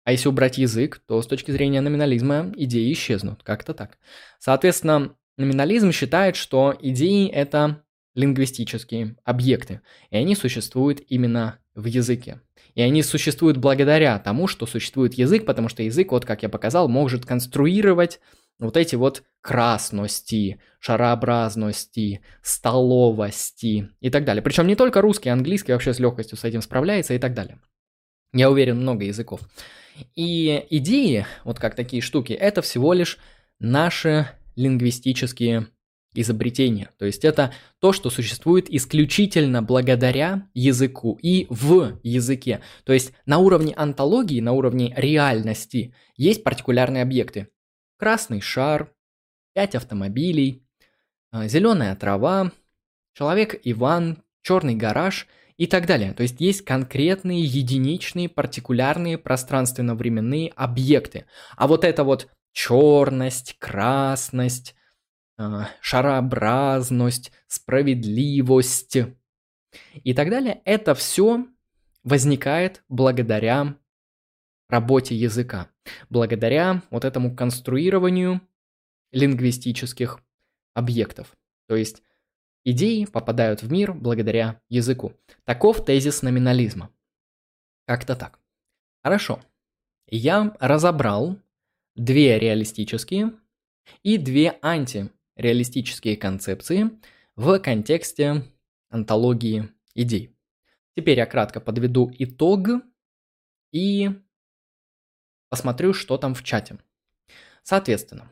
[0.04, 3.42] а если убрать язык, то с точки зрения номинализма идеи исчезнут.
[3.42, 3.98] Как-то так.
[4.38, 7.84] Соответственно, номинализм считает, что идеи– это
[8.14, 12.40] лингвистические объекты, и они существуют именно в языке.
[12.74, 16.88] И они существуют благодаря тому, что существует язык, потому что язык, вот как я показал,
[16.88, 18.20] может конструировать
[18.60, 24.42] вот эти вот красности, шарообразности, столовости и так далее.
[24.42, 27.60] Причем не только русский, английский вообще с легкостью с этим справляется и так далее.
[28.32, 29.40] Я уверен, много языков.
[30.14, 33.18] И идеи, вот как такие штуки, это всего лишь
[33.58, 35.66] наши лингвистические
[36.14, 36.90] изобретение.
[36.98, 42.60] То есть это то, что существует исключительно благодаря языку и в языке.
[42.84, 47.48] То есть на уровне антологии, на уровне реальности есть партикулярные объекты.
[48.00, 48.94] Красный шар,
[49.52, 50.66] пять автомобилей,
[51.32, 52.50] а, зеленая трава,
[53.12, 55.26] человек Иван, черный гараж
[55.58, 56.14] и так далее.
[56.14, 61.26] То есть есть конкретные единичные партикулярные пространственно-временные объекты.
[61.56, 64.74] А вот это вот черность, красность,
[65.36, 68.96] а, шарообразность, справедливость
[70.04, 71.44] и так далее, это все
[72.02, 73.74] возникает благодаря
[74.70, 75.68] работе языка,
[76.08, 78.40] благодаря вот этому конструированию
[79.12, 80.20] лингвистических
[80.74, 81.36] объектов.
[81.66, 82.02] То есть
[82.64, 85.12] идеи попадают в мир благодаря языку.
[85.44, 86.90] Таков тезис номинализма.
[87.86, 88.38] Как-то так.
[89.02, 89.40] Хорошо.
[90.06, 91.38] Я разобрал
[91.96, 93.32] две реалистические
[94.02, 96.90] и две антиреалистические концепции
[97.36, 98.44] в контексте
[98.88, 100.34] антологии идей.
[100.96, 102.68] Теперь я кратко подведу итог
[103.72, 104.10] и
[105.50, 106.78] посмотрю, что там в чате.
[107.62, 108.30] Соответственно,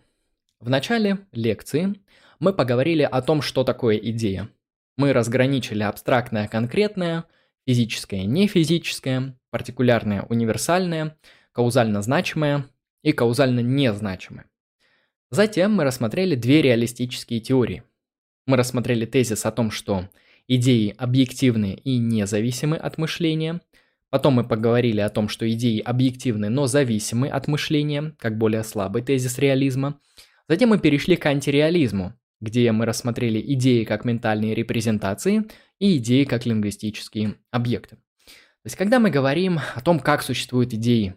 [0.60, 1.94] в начале лекции
[2.40, 4.48] мы поговорили о том, что такое идея.
[4.96, 7.24] Мы разграничили абстрактное конкретное,
[7.66, 11.16] физическое нефизическое, партикулярное универсальное,
[11.52, 12.66] каузально значимое
[13.02, 14.46] и каузально незначимое.
[15.30, 17.82] Затем мы рассмотрели две реалистические теории.
[18.46, 20.08] Мы рассмотрели тезис о том, что
[20.46, 23.60] идеи объективны и независимы от мышления.
[24.10, 29.02] Потом мы поговорили о том, что идеи объективны, но зависимы от мышления, как более слабый
[29.02, 30.00] тезис реализма.
[30.48, 35.44] Затем мы перешли к антиреализму, где мы рассмотрели идеи как ментальные репрезентации
[35.78, 37.96] и идеи как лингвистические объекты.
[37.96, 41.14] То есть, когда мы говорим о том, как существуют идеи,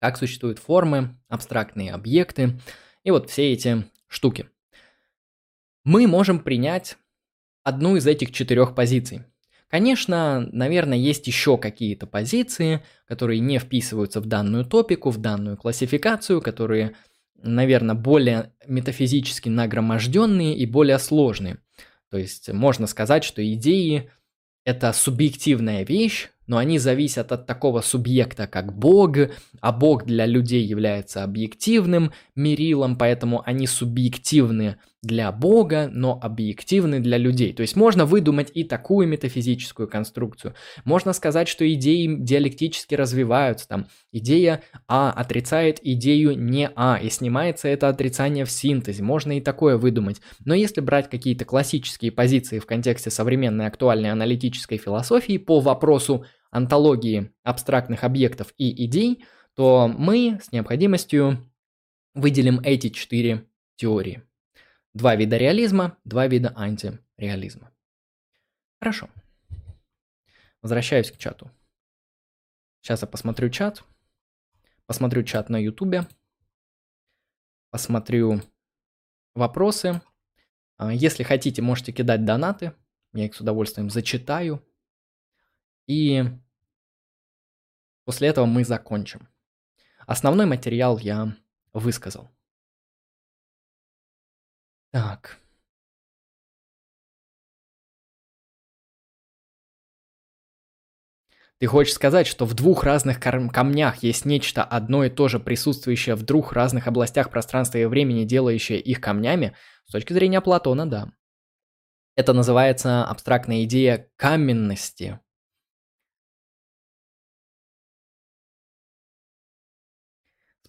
[0.00, 2.60] как существуют формы, абстрактные объекты
[3.02, 4.48] и вот все эти штуки,
[5.84, 6.96] мы можем принять
[7.64, 9.24] одну из этих четырех позиций.
[9.68, 16.40] Конечно, наверное, есть еще какие-то позиции, которые не вписываются в данную топику, в данную классификацию,
[16.40, 16.94] которые
[17.42, 21.58] наверное, более метафизически нагроможденные и более сложные.
[22.10, 24.10] То есть можно сказать, что идеи–
[24.64, 29.16] это субъективная вещь, но они зависят от такого субъекта, как Бог,
[29.60, 34.76] а Бог для людей является объективным мерилом, поэтому они субъективны
[35.06, 37.52] для Бога, но объективны для людей.
[37.52, 40.54] То есть можно выдумать и такую метафизическую конструкцию.
[40.84, 43.68] Можно сказать, что идеи диалектически развиваются.
[43.68, 49.02] Там идея А отрицает идею не А, и снимается это отрицание в синтезе.
[49.02, 50.20] Можно и такое выдумать.
[50.44, 57.30] Но если брать какие-то классические позиции в контексте современной актуальной аналитической философии по вопросу антологии
[57.44, 59.24] абстрактных объектов и идей,
[59.54, 61.38] то мы с необходимостью
[62.14, 63.46] выделим эти четыре
[63.76, 64.25] теории.
[64.96, 67.70] Два вида реализма, два вида антиреализма.
[68.80, 69.10] Хорошо.
[70.62, 71.50] Возвращаюсь к чату.
[72.80, 73.84] Сейчас я посмотрю чат.
[74.86, 76.08] Посмотрю чат на ютубе.
[77.68, 78.40] Посмотрю
[79.34, 80.00] вопросы.
[80.78, 82.72] А, если хотите, можете кидать донаты.
[83.12, 84.66] Я их с удовольствием зачитаю.
[85.86, 86.24] И
[88.04, 89.28] после этого мы закончим.
[90.06, 91.36] Основной материал я
[91.74, 92.30] высказал.
[94.96, 95.38] Так.
[101.58, 106.14] Ты хочешь сказать, что в двух разных камнях есть нечто одно и то же, присутствующее
[106.14, 109.54] в двух разных областях пространства и времени, делающее их камнями?
[109.84, 111.12] С точки зрения Платона, да.
[112.14, 115.20] Это называется абстрактная идея каменности.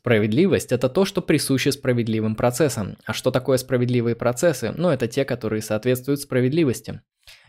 [0.08, 2.96] Справедливость– это то, что присуще справедливым процессам.
[3.04, 4.72] А что такое справедливые процессы?
[4.78, 7.02] Ну, это те, которые соответствуют справедливости.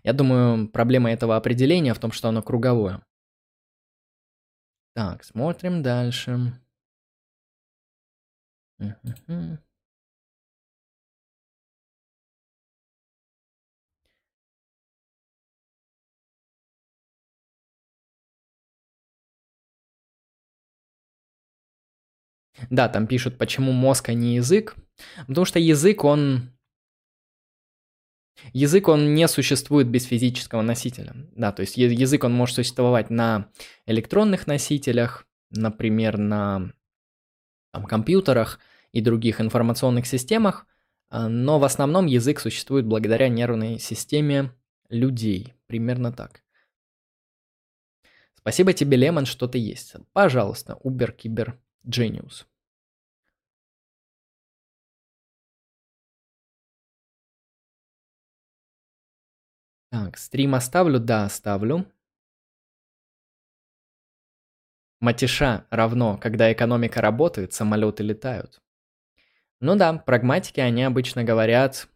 [0.02, 3.00] Я думаю, проблема этого определения в том, что оно круговое.
[4.96, 6.52] Так, смотрим дальше.
[22.70, 24.76] Да, там пишут, почему мозг, а не язык.
[25.26, 26.50] Потому что язык, он...
[28.52, 31.14] Язык, он не существует без физического носителя.
[31.34, 33.50] Да, то есть язык, он может существовать на
[33.84, 36.72] электронных носителях, например, на
[37.72, 38.60] там, компьютерах
[38.92, 40.66] и других информационных системах,
[41.10, 44.52] а, но в основном язык существует благодаря нервной системе
[44.88, 45.54] людей.
[45.66, 46.42] Примерно так.
[48.36, 49.94] Спасибо тебе, Лемон, что ты есть.
[50.12, 51.58] Пожалуйста, Uber Кибер
[51.88, 52.46] Genius
[59.90, 61.00] Так, стрим оставлю?
[61.00, 61.86] Да, оставлю.
[65.00, 68.60] Матиша равно, когда экономика работает, самолеты летают.
[69.60, 71.88] Ну да, прагматики, они обычно говорят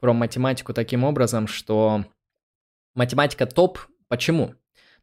[0.00, 2.04] про математику таким образом, что
[2.94, 3.78] математика топ.
[4.08, 4.54] Почему?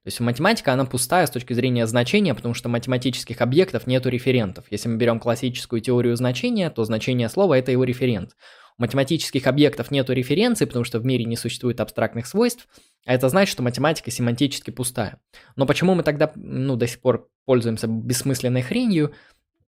[0.04, 4.66] То есть математика, она пустая с точки зрения значения, потому что математических объектов нету референтов.
[4.72, 8.36] Если мы берем классическую теорию значения, то значение слова– это его референт
[8.82, 12.68] математических объектов нету референции, потому что в мире не существует абстрактных свойств,
[13.06, 15.22] а это значит, что математика семантически пустая.
[15.56, 19.14] Но почему мы тогда ну, до сих пор пользуемся бессмысленной хренью?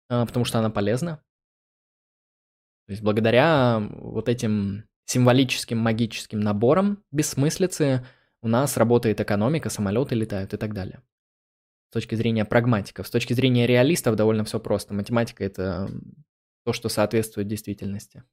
[0.08, 1.22] А, потому что она полезна.
[2.86, 8.04] То есть благодаря вот этим символическим магическим наборам бессмыслицы
[8.42, 11.02] у нас работает экономика, самолеты летают и так далее.
[11.90, 13.06] С точки зрения прагматиков.
[13.06, 14.94] С точки зрения реалистов довольно все просто.
[14.94, 15.88] Математика– это
[16.64, 18.24] то, что соответствует действительности.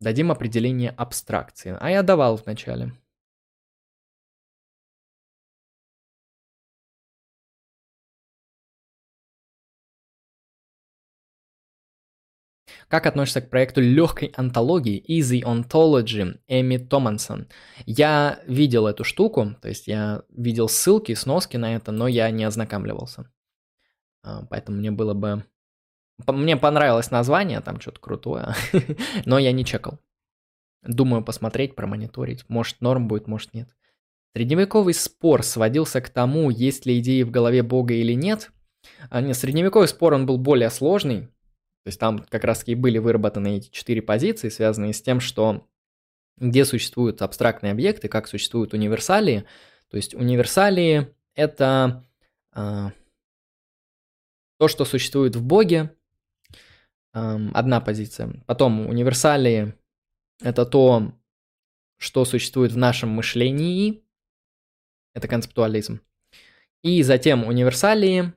[0.00, 1.76] Дадим определение абстракции.
[1.80, 2.92] А я давал вначале.
[12.88, 17.48] Как относишься к проекту легкой антологии Easy Ontology Эми Томансон?
[17.86, 22.44] Я видел эту штуку, то есть я видел ссылки, сноски на это, но я не
[22.44, 23.30] ознакомливался.
[24.22, 25.44] А, поэтому мне было бы
[26.26, 28.54] мне понравилось название, там что-то крутое,
[29.24, 29.98] но я не чекал.
[30.82, 32.44] Думаю посмотреть, промониторить.
[32.48, 33.68] Может норм будет, может нет.
[34.34, 38.50] Средневековый спор сводился к тому, есть ли идеи в голове Бога или нет.
[39.08, 41.28] А нет, средневековый спор, он был более сложный.
[41.84, 45.66] То есть там как раз и были выработаны эти четыре позиции, связанные с тем, что
[46.38, 49.44] где существуют абстрактные объекты, как существуют универсалии.
[49.90, 52.04] То есть универсалии– это
[52.54, 52.88] э,
[54.58, 55.94] то, что существует в Боге,
[57.12, 58.42] одна позиция.
[58.46, 59.74] Потом универсалии–
[60.42, 61.12] это то,
[61.96, 64.02] что существует в нашем мышлении,
[65.14, 66.00] это концептуализм.
[66.82, 68.32] И затем универсалии,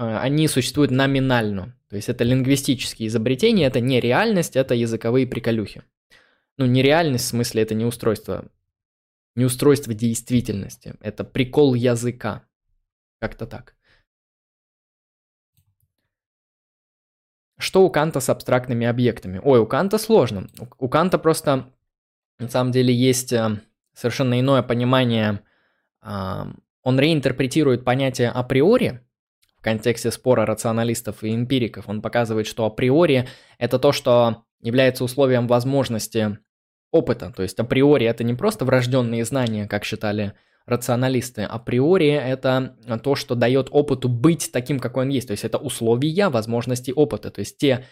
[0.00, 1.76] они существуют номинально.
[1.90, 5.82] То есть это лингвистические изобретения, это не реальность, это языковые приколюхи.
[6.56, 8.50] Ну, нереальность в смысле это не устройство,
[9.34, 12.44] не устройство действительности, это прикол языка.
[13.20, 13.76] Как-то так.
[17.58, 19.38] Что у Канта с абстрактными объектами?
[19.44, 20.48] Ой, у Канта сложно.
[20.78, 21.70] У, Канта просто
[22.38, 23.60] на самом деле есть э,
[23.92, 25.40] совершенно иное понимание.
[26.00, 26.50] А,
[26.82, 29.04] он реинтерпретирует понятие априори
[29.60, 31.86] в контексте спора рационалистов и эмпириков.
[31.86, 33.28] Он показывает, что априори
[33.58, 36.38] это то, что является условием возможности
[36.90, 37.30] опыта.
[37.36, 40.32] То есть априори это не просто врожденные знания, как считали
[40.64, 41.42] рационалисты.
[41.42, 45.28] Априори это то, что дает опыту быть таким, какой он есть.
[45.28, 47.30] То есть это условия возможности опыта.
[47.30, 47.84] То есть те,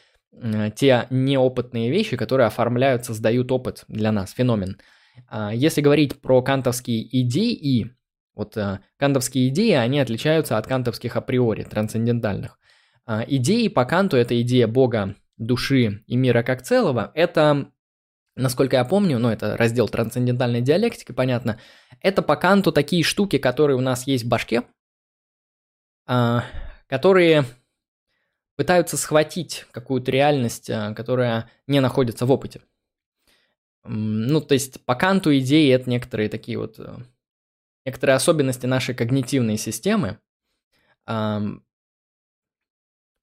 [0.74, 4.78] те неопытные вещи, которые оформляют, создают опыт для нас, феномен.
[5.28, 7.90] А если говорить про кантовские идеи,
[8.38, 12.58] вот э, кантовские идеи, они отличаются от кантовских априори, трансцендентальных.
[13.04, 17.12] А идеи по Канту– это идея Бога, души и мира как целого.
[17.14, 17.70] Это
[18.38, 21.60] насколько я помню, ну это раздел трансцендентальной диалектики, понятно,
[22.00, 24.62] это по Канту такие штуки, которые у нас есть в башке,
[26.06, 26.44] а,
[26.86, 27.44] которые
[28.56, 32.60] пытаются схватить какую-то реальность, а, которая не находится в опыте.
[33.84, 36.96] Ну, то есть по Канту идеи это некоторые такие вот, э,
[37.88, 40.18] некоторые особенности нашей когнитивной системы,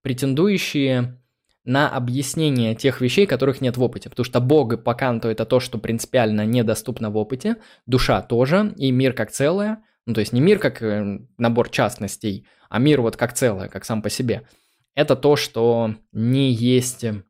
[0.01, 1.21] претендующие
[1.63, 4.09] на объяснение тех вещей, которых нет в опыте.
[4.09, 8.91] Потому что Бог по Канту это то, что принципиально недоступно в опыте, душа тоже, и
[8.91, 9.83] мир как целое.
[10.07, 13.85] Ну, то есть не мир как э, набор частностей, а мир вот как целое, как
[13.85, 14.47] сам по себе.
[14.93, 17.21] Это то, что не есть э,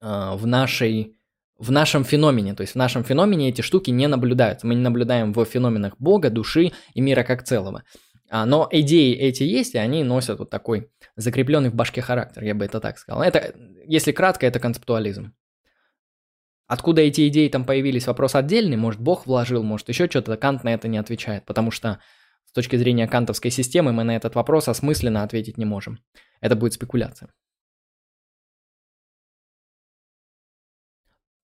[0.00, 1.16] в нашей
[1.62, 2.54] в нашем феномене.
[2.54, 4.66] То есть в нашем феномене эти штуки не наблюдаются.
[4.66, 7.84] Мы не наблюдаем в феноменах Бога, души и мира как целого.
[8.28, 12.54] А, но идеи эти есть, и они носят вот такой закрепленный в башке характер, я
[12.54, 13.22] бы это так сказал.
[13.22, 13.54] Это,
[13.86, 15.34] если кратко, это концептуализм.
[16.66, 20.74] Откуда эти идеи там появились, вопрос отдельный, может Бог вложил, может еще что-то, Кант на
[20.74, 22.00] это не отвечает, потому что
[22.46, 25.98] с точки зрения кантовской системы мы на этот вопрос осмысленно ответить не можем.
[26.40, 27.28] Это будет спекуляция.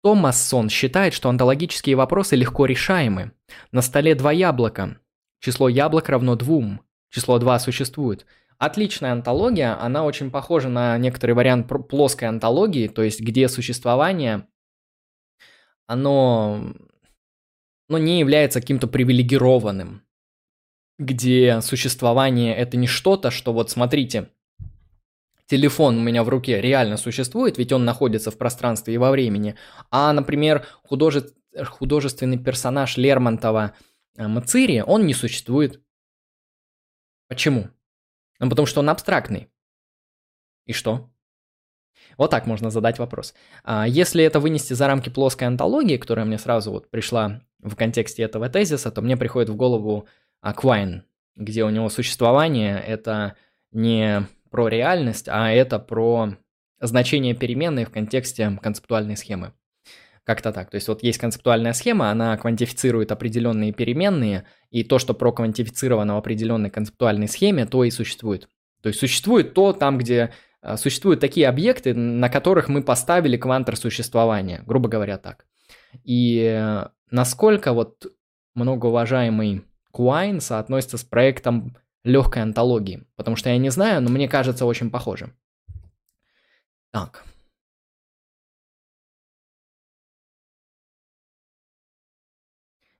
[0.07, 3.33] Томассон считает, что онтологические вопросы легко решаемы.
[3.73, 5.01] На столе два яблока.
[5.41, 6.79] Число яблок равно двум.
[7.09, 8.25] Число 2 существует.
[8.57, 14.47] Отличная антология, она очень похожа на некоторый вариант плоской антологии, то есть где существование,
[15.87, 16.73] оно,
[17.89, 20.03] оно не является каким-то привилегированным,
[20.99, 24.29] где существование это не что-то, что вот смотрите,
[25.47, 29.55] телефон у меня в руке реально существует, ведь он находится в пространстве и во времени,
[29.89, 31.31] а, например, художе...
[31.65, 33.73] художественный персонаж Лермонтова
[34.17, 35.81] э, Мацири, он не существует.
[37.27, 37.69] Почему?
[38.39, 39.49] Ну, потому что он абстрактный.
[40.65, 41.09] И что?
[42.17, 43.33] Вот так можно задать вопрос.
[43.63, 48.23] А если это вынести за рамки плоской антологии, которая мне сразу вот пришла в контексте
[48.23, 50.07] этого тезиса, то мне приходит в голову
[50.41, 51.03] Аквайн,
[51.35, 53.35] где у него существование– это
[53.71, 56.33] не про реальность, а это про
[56.81, 59.53] значение переменной в контексте концептуальной схемы.
[60.23, 60.71] Как-то так.
[60.71, 66.17] То есть вот есть концептуальная схема, она квантифицирует определенные переменные, и то, что проквантифицировано в
[66.17, 68.49] определенной концептуальной схеме, то и существует.
[68.81, 73.77] То есть существует то там, где а, существуют такие объекты, на которых мы поставили квантор
[73.77, 75.45] существования, грубо говоря так.
[76.03, 78.07] И э, насколько вот
[78.55, 83.05] многоуважаемый Куайн соотносится с проектом легкой антологии.
[83.15, 85.33] Потому что я не знаю, но мне кажется очень похоже.
[86.91, 87.25] Так.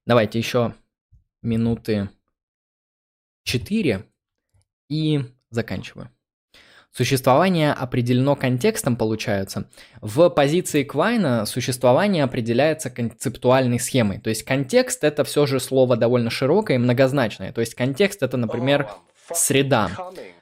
[0.05, 0.73] Давайте еще
[1.41, 2.09] минуты
[3.43, 4.05] 4
[4.89, 6.09] и заканчиваю.
[6.97, 9.69] Существование определено контекстом, получается.
[10.01, 14.19] В позиции Квайна существование определяется концептуальной схемой.
[14.19, 17.53] То есть контекст это все же слово довольно широкое и многозначное.
[17.53, 18.87] То есть контекст это, например,
[19.31, 19.91] среда.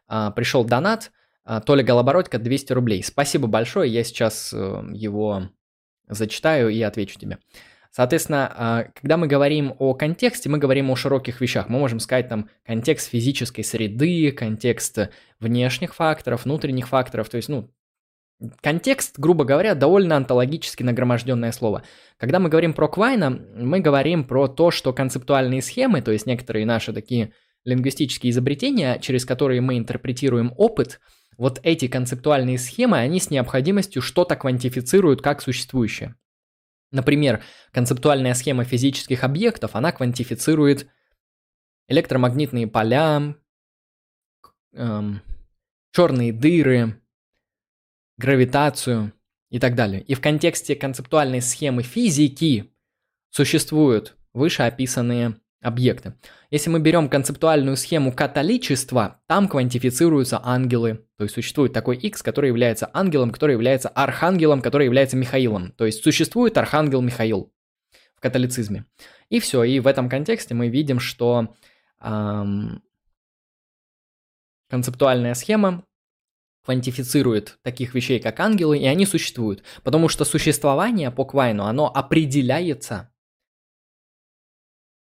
[0.08, 1.12] А, пришел донат,
[1.44, 3.04] а, Толя Голобородько 200 рублей.
[3.04, 5.50] Спасибо большое, я сейчас э, его
[6.08, 7.38] зачитаю и отвечу тебе.
[7.96, 11.70] Соответственно, а, когда мы говорим о контексте, мы говорим о широких вещах.
[11.70, 17.30] Мы можем сказать там контекст физической среды, контекст внешних факторов, внутренних факторов.
[17.30, 17.72] То есть, ну,
[18.60, 21.84] контекст, грубо говоря, довольно онтологически нагроможденное слово.
[22.18, 26.66] Когда мы говорим про Квайна, мы говорим про то, что концептуальные схемы, то есть некоторые
[26.66, 27.32] наши такие
[27.64, 31.00] лингвистические изобретения, через которые мы интерпретируем опыт,
[31.38, 36.16] вот эти концептуальные схемы, они с необходимостью что-то квантифицируют как существующее.
[36.96, 37.44] Например,
[37.74, 40.88] концептуальная схема физических объектов, она квантифицирует
[41.90, 43.36] электромагнитные поля,
[44.72, 45.22] эм,
[45.92, 47.02] черные дыры,
[48.18, 49.12] гравитацию
[49.50, 50.04] и так далее.
[50.04, 52.74] И в контексте концептуальной схемы физики
[53.30, 56.14] существуют вышеописанные объекты.
[56.52, 61.06] Если мы берем концептуальную схему католичества, там квантифицируются ангелы.
[61.18, 65.72] То есть существует такой X, который является ангелом, который является архангелом, который является Михаилом.
[65.72, 67.52] То есть существует архангел Михаил
[68.16, 68.86] в католицизме.
[69.30, 69.64] И все.
[69.64, 71.56] И в этом контексте мы видим, что
[72.00, 72.84] эм,
[74.70, 75.84] концептуальная схема
[76.64, 79.64] квантифицирует таких вещей, как ангелы, и они существуют.
[79.84, 83.12] Потому что существование по Квайну, оно определяется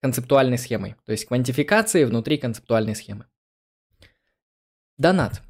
[0.02, 3.26] концептуальной схемой, то есть квантификации внутри концептуальной схемы.
[4.98, 5.40] Донат.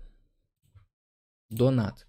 [1.50, 2.06] Донат.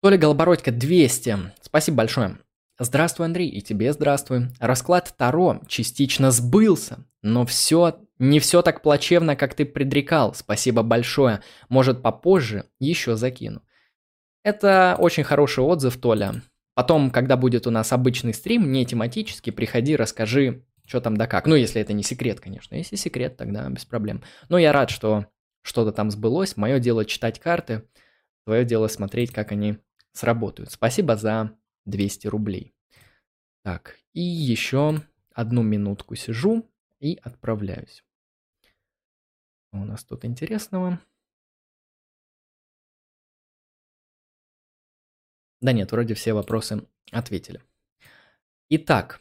[0.00, 1.52] Толя Голобородько, 200.
[1.60, 2.38] Спасибо большое.
[2.78, 4.48] Здравствуй, Андрей, и тебе здравствуй.
[4.60, 10.34] Расклад Таро частично сбылся, но все не все так плачевно, как ты предрекал.
[10.34, 11.42] Спасибо большое.
[11.68, 13.62] Может, попозже еще закину.
[14.44, 16.42] Это очень хороший отзыв, Толя.
[16.78, 21.48] Потом, когда будет у нас обычный стрим, не тематический, приходи, расскажи, что там да как.
[21.48, 22.76] Ну, если это не секрет, конечно.
[22.76, 24.22] Если секрет, тогда без проблем.
[24.48, 25.26] Но я рад, что
[25.62, 26.56] что-то там сбылось.
[26.56, 27.82] Мое дело читать карты,
[28.44, 29.78] твое дело смотреть, как они
[30.12, 30.70] сработают.
[30.70, 31.50] Спасибо за
[31.86, 32.76] 200 рублей.
[33.64, 35.02] Так, и еще
[35.32, 36.64] одну минутку сижу
[37.00, 38.04] и отправляюсь.
[39.72, 41.00] У нас тут интересного.
[45.60, 47.60] Да нет, вроде все вопросы ответили.
[48.70, 49.20] Итак,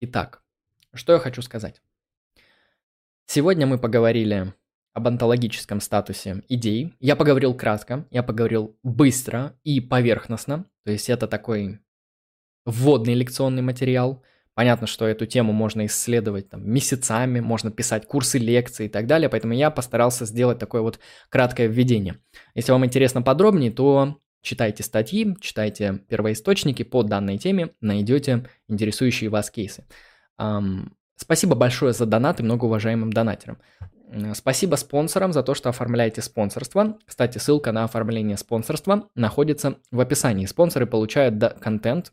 [0.00, 0.42] итак,
[0.94, 1.82] что я хочу сказать.
[3.26, 4.54] Сегодня мы поговорили
[4.94, 6.94] об онтологическом статусе идей.
[7.00, 10.64] Я поговорил кратко, я поговорил быстро и поверхностно.
[10.84, 11.80] То есть это такой
[12.64, 14.24] вводный лекционный материал.
[14.54, 19.28] Понятно, что эту тему можно исследовать там, месяцами, можно писать курсы лекции и так далее,
[19.28, 22.18] поэтому я постарался сделать такое вот краткое введение.
[22.54, 29.50] Если вам интересно подробнее, то Читайте статьи, читайте первоисточники по данной теме, найдете интересующие вас
[29.50, 29.84] кейсы.
[31.16, 33.58] Спасибо большое за донаты многоуважаемым донатерам.
[34.34, 36.96] Спасибо спонсорам за то, что оформляете спонсорство.
[37.06, 40.46] Кстати, ссылка на оформление спонсорства находится в описании.
[40.46, 42.12] Спонсоры получают контент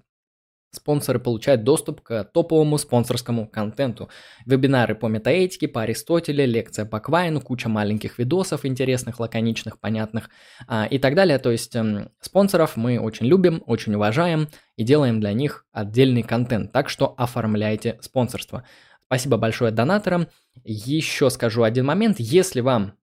[0.75, 4.09] Спонсоры получают доступ к топовому спонсорскому контенту.
[4.47, 10.31] Вебинары по метаэтике, по Аристотеле, лекция по Квайну, куча маленьких видосов интересных, лаконичных, понятных
[10.67, 11.37] а, и так далее.
[11.37, 16.71] То есть эм, спонсоров мы очень любим, очень уважаем и делаем для них отдельный контент.
[16.71, 18.63] Так что оформляйте спонсорство.
[19.05, 20.27] Спасибо большое донаторам.
[20.63, 22.19] Еще скажу один момент.
[22.19, 22.93] Если вам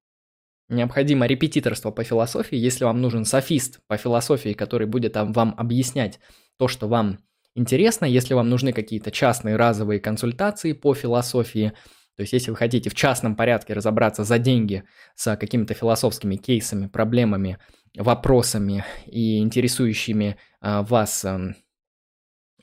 [0.68, 6.18] необходимо репетиторство по философии, если вам нужен софист по философии, который будет вам объяснять
[6.56, 7.20] то, что вам
[7.61, 11.73] интересно, если вам нужны какие-то частные разовые консультации по философии,
[12.16, 14.85] то есть если вы хотите в частном порядке разобраться за деньги
[15.15, 17.59] с какими-то философскими кейсами, проблемами,
[17.97, 21.55] вопросами и интересующими а, вас а,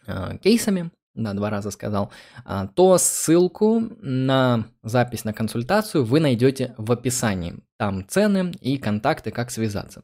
[0.05, 2.11] а, кейсами, да, два раза сказал,
[2.45, 7.55] а, то ссылку на запись на консультацию вы найдете в описании.
[7.77, 10.03] Там цены и контакты, как связаться.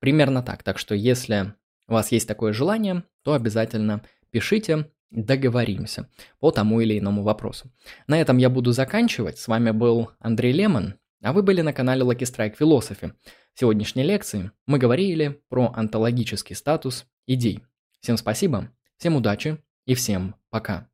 [0.00, 0.62] Примерно так.
[0.62, 1.54] Так что если
[1.86, 4.02] у вас есть такое желание, то обязательно
[4.34, 6.08] пишите, договоримся
[6.40, 7.70] по тому или иному вопросу.
[8.08, 9.38] На этом я буду заканчивать.
[9.38, 13.12] С вами был Андрей Лемон, а вы были на канале Lucky Strike Philosophy.
[13.54, 17.62] В сегодняшней лекции мы говорили про онтологический статус идей.
[18.00, 19.56] Всем спасибо, всем удачи
[19.86, 20.93] и всем пока.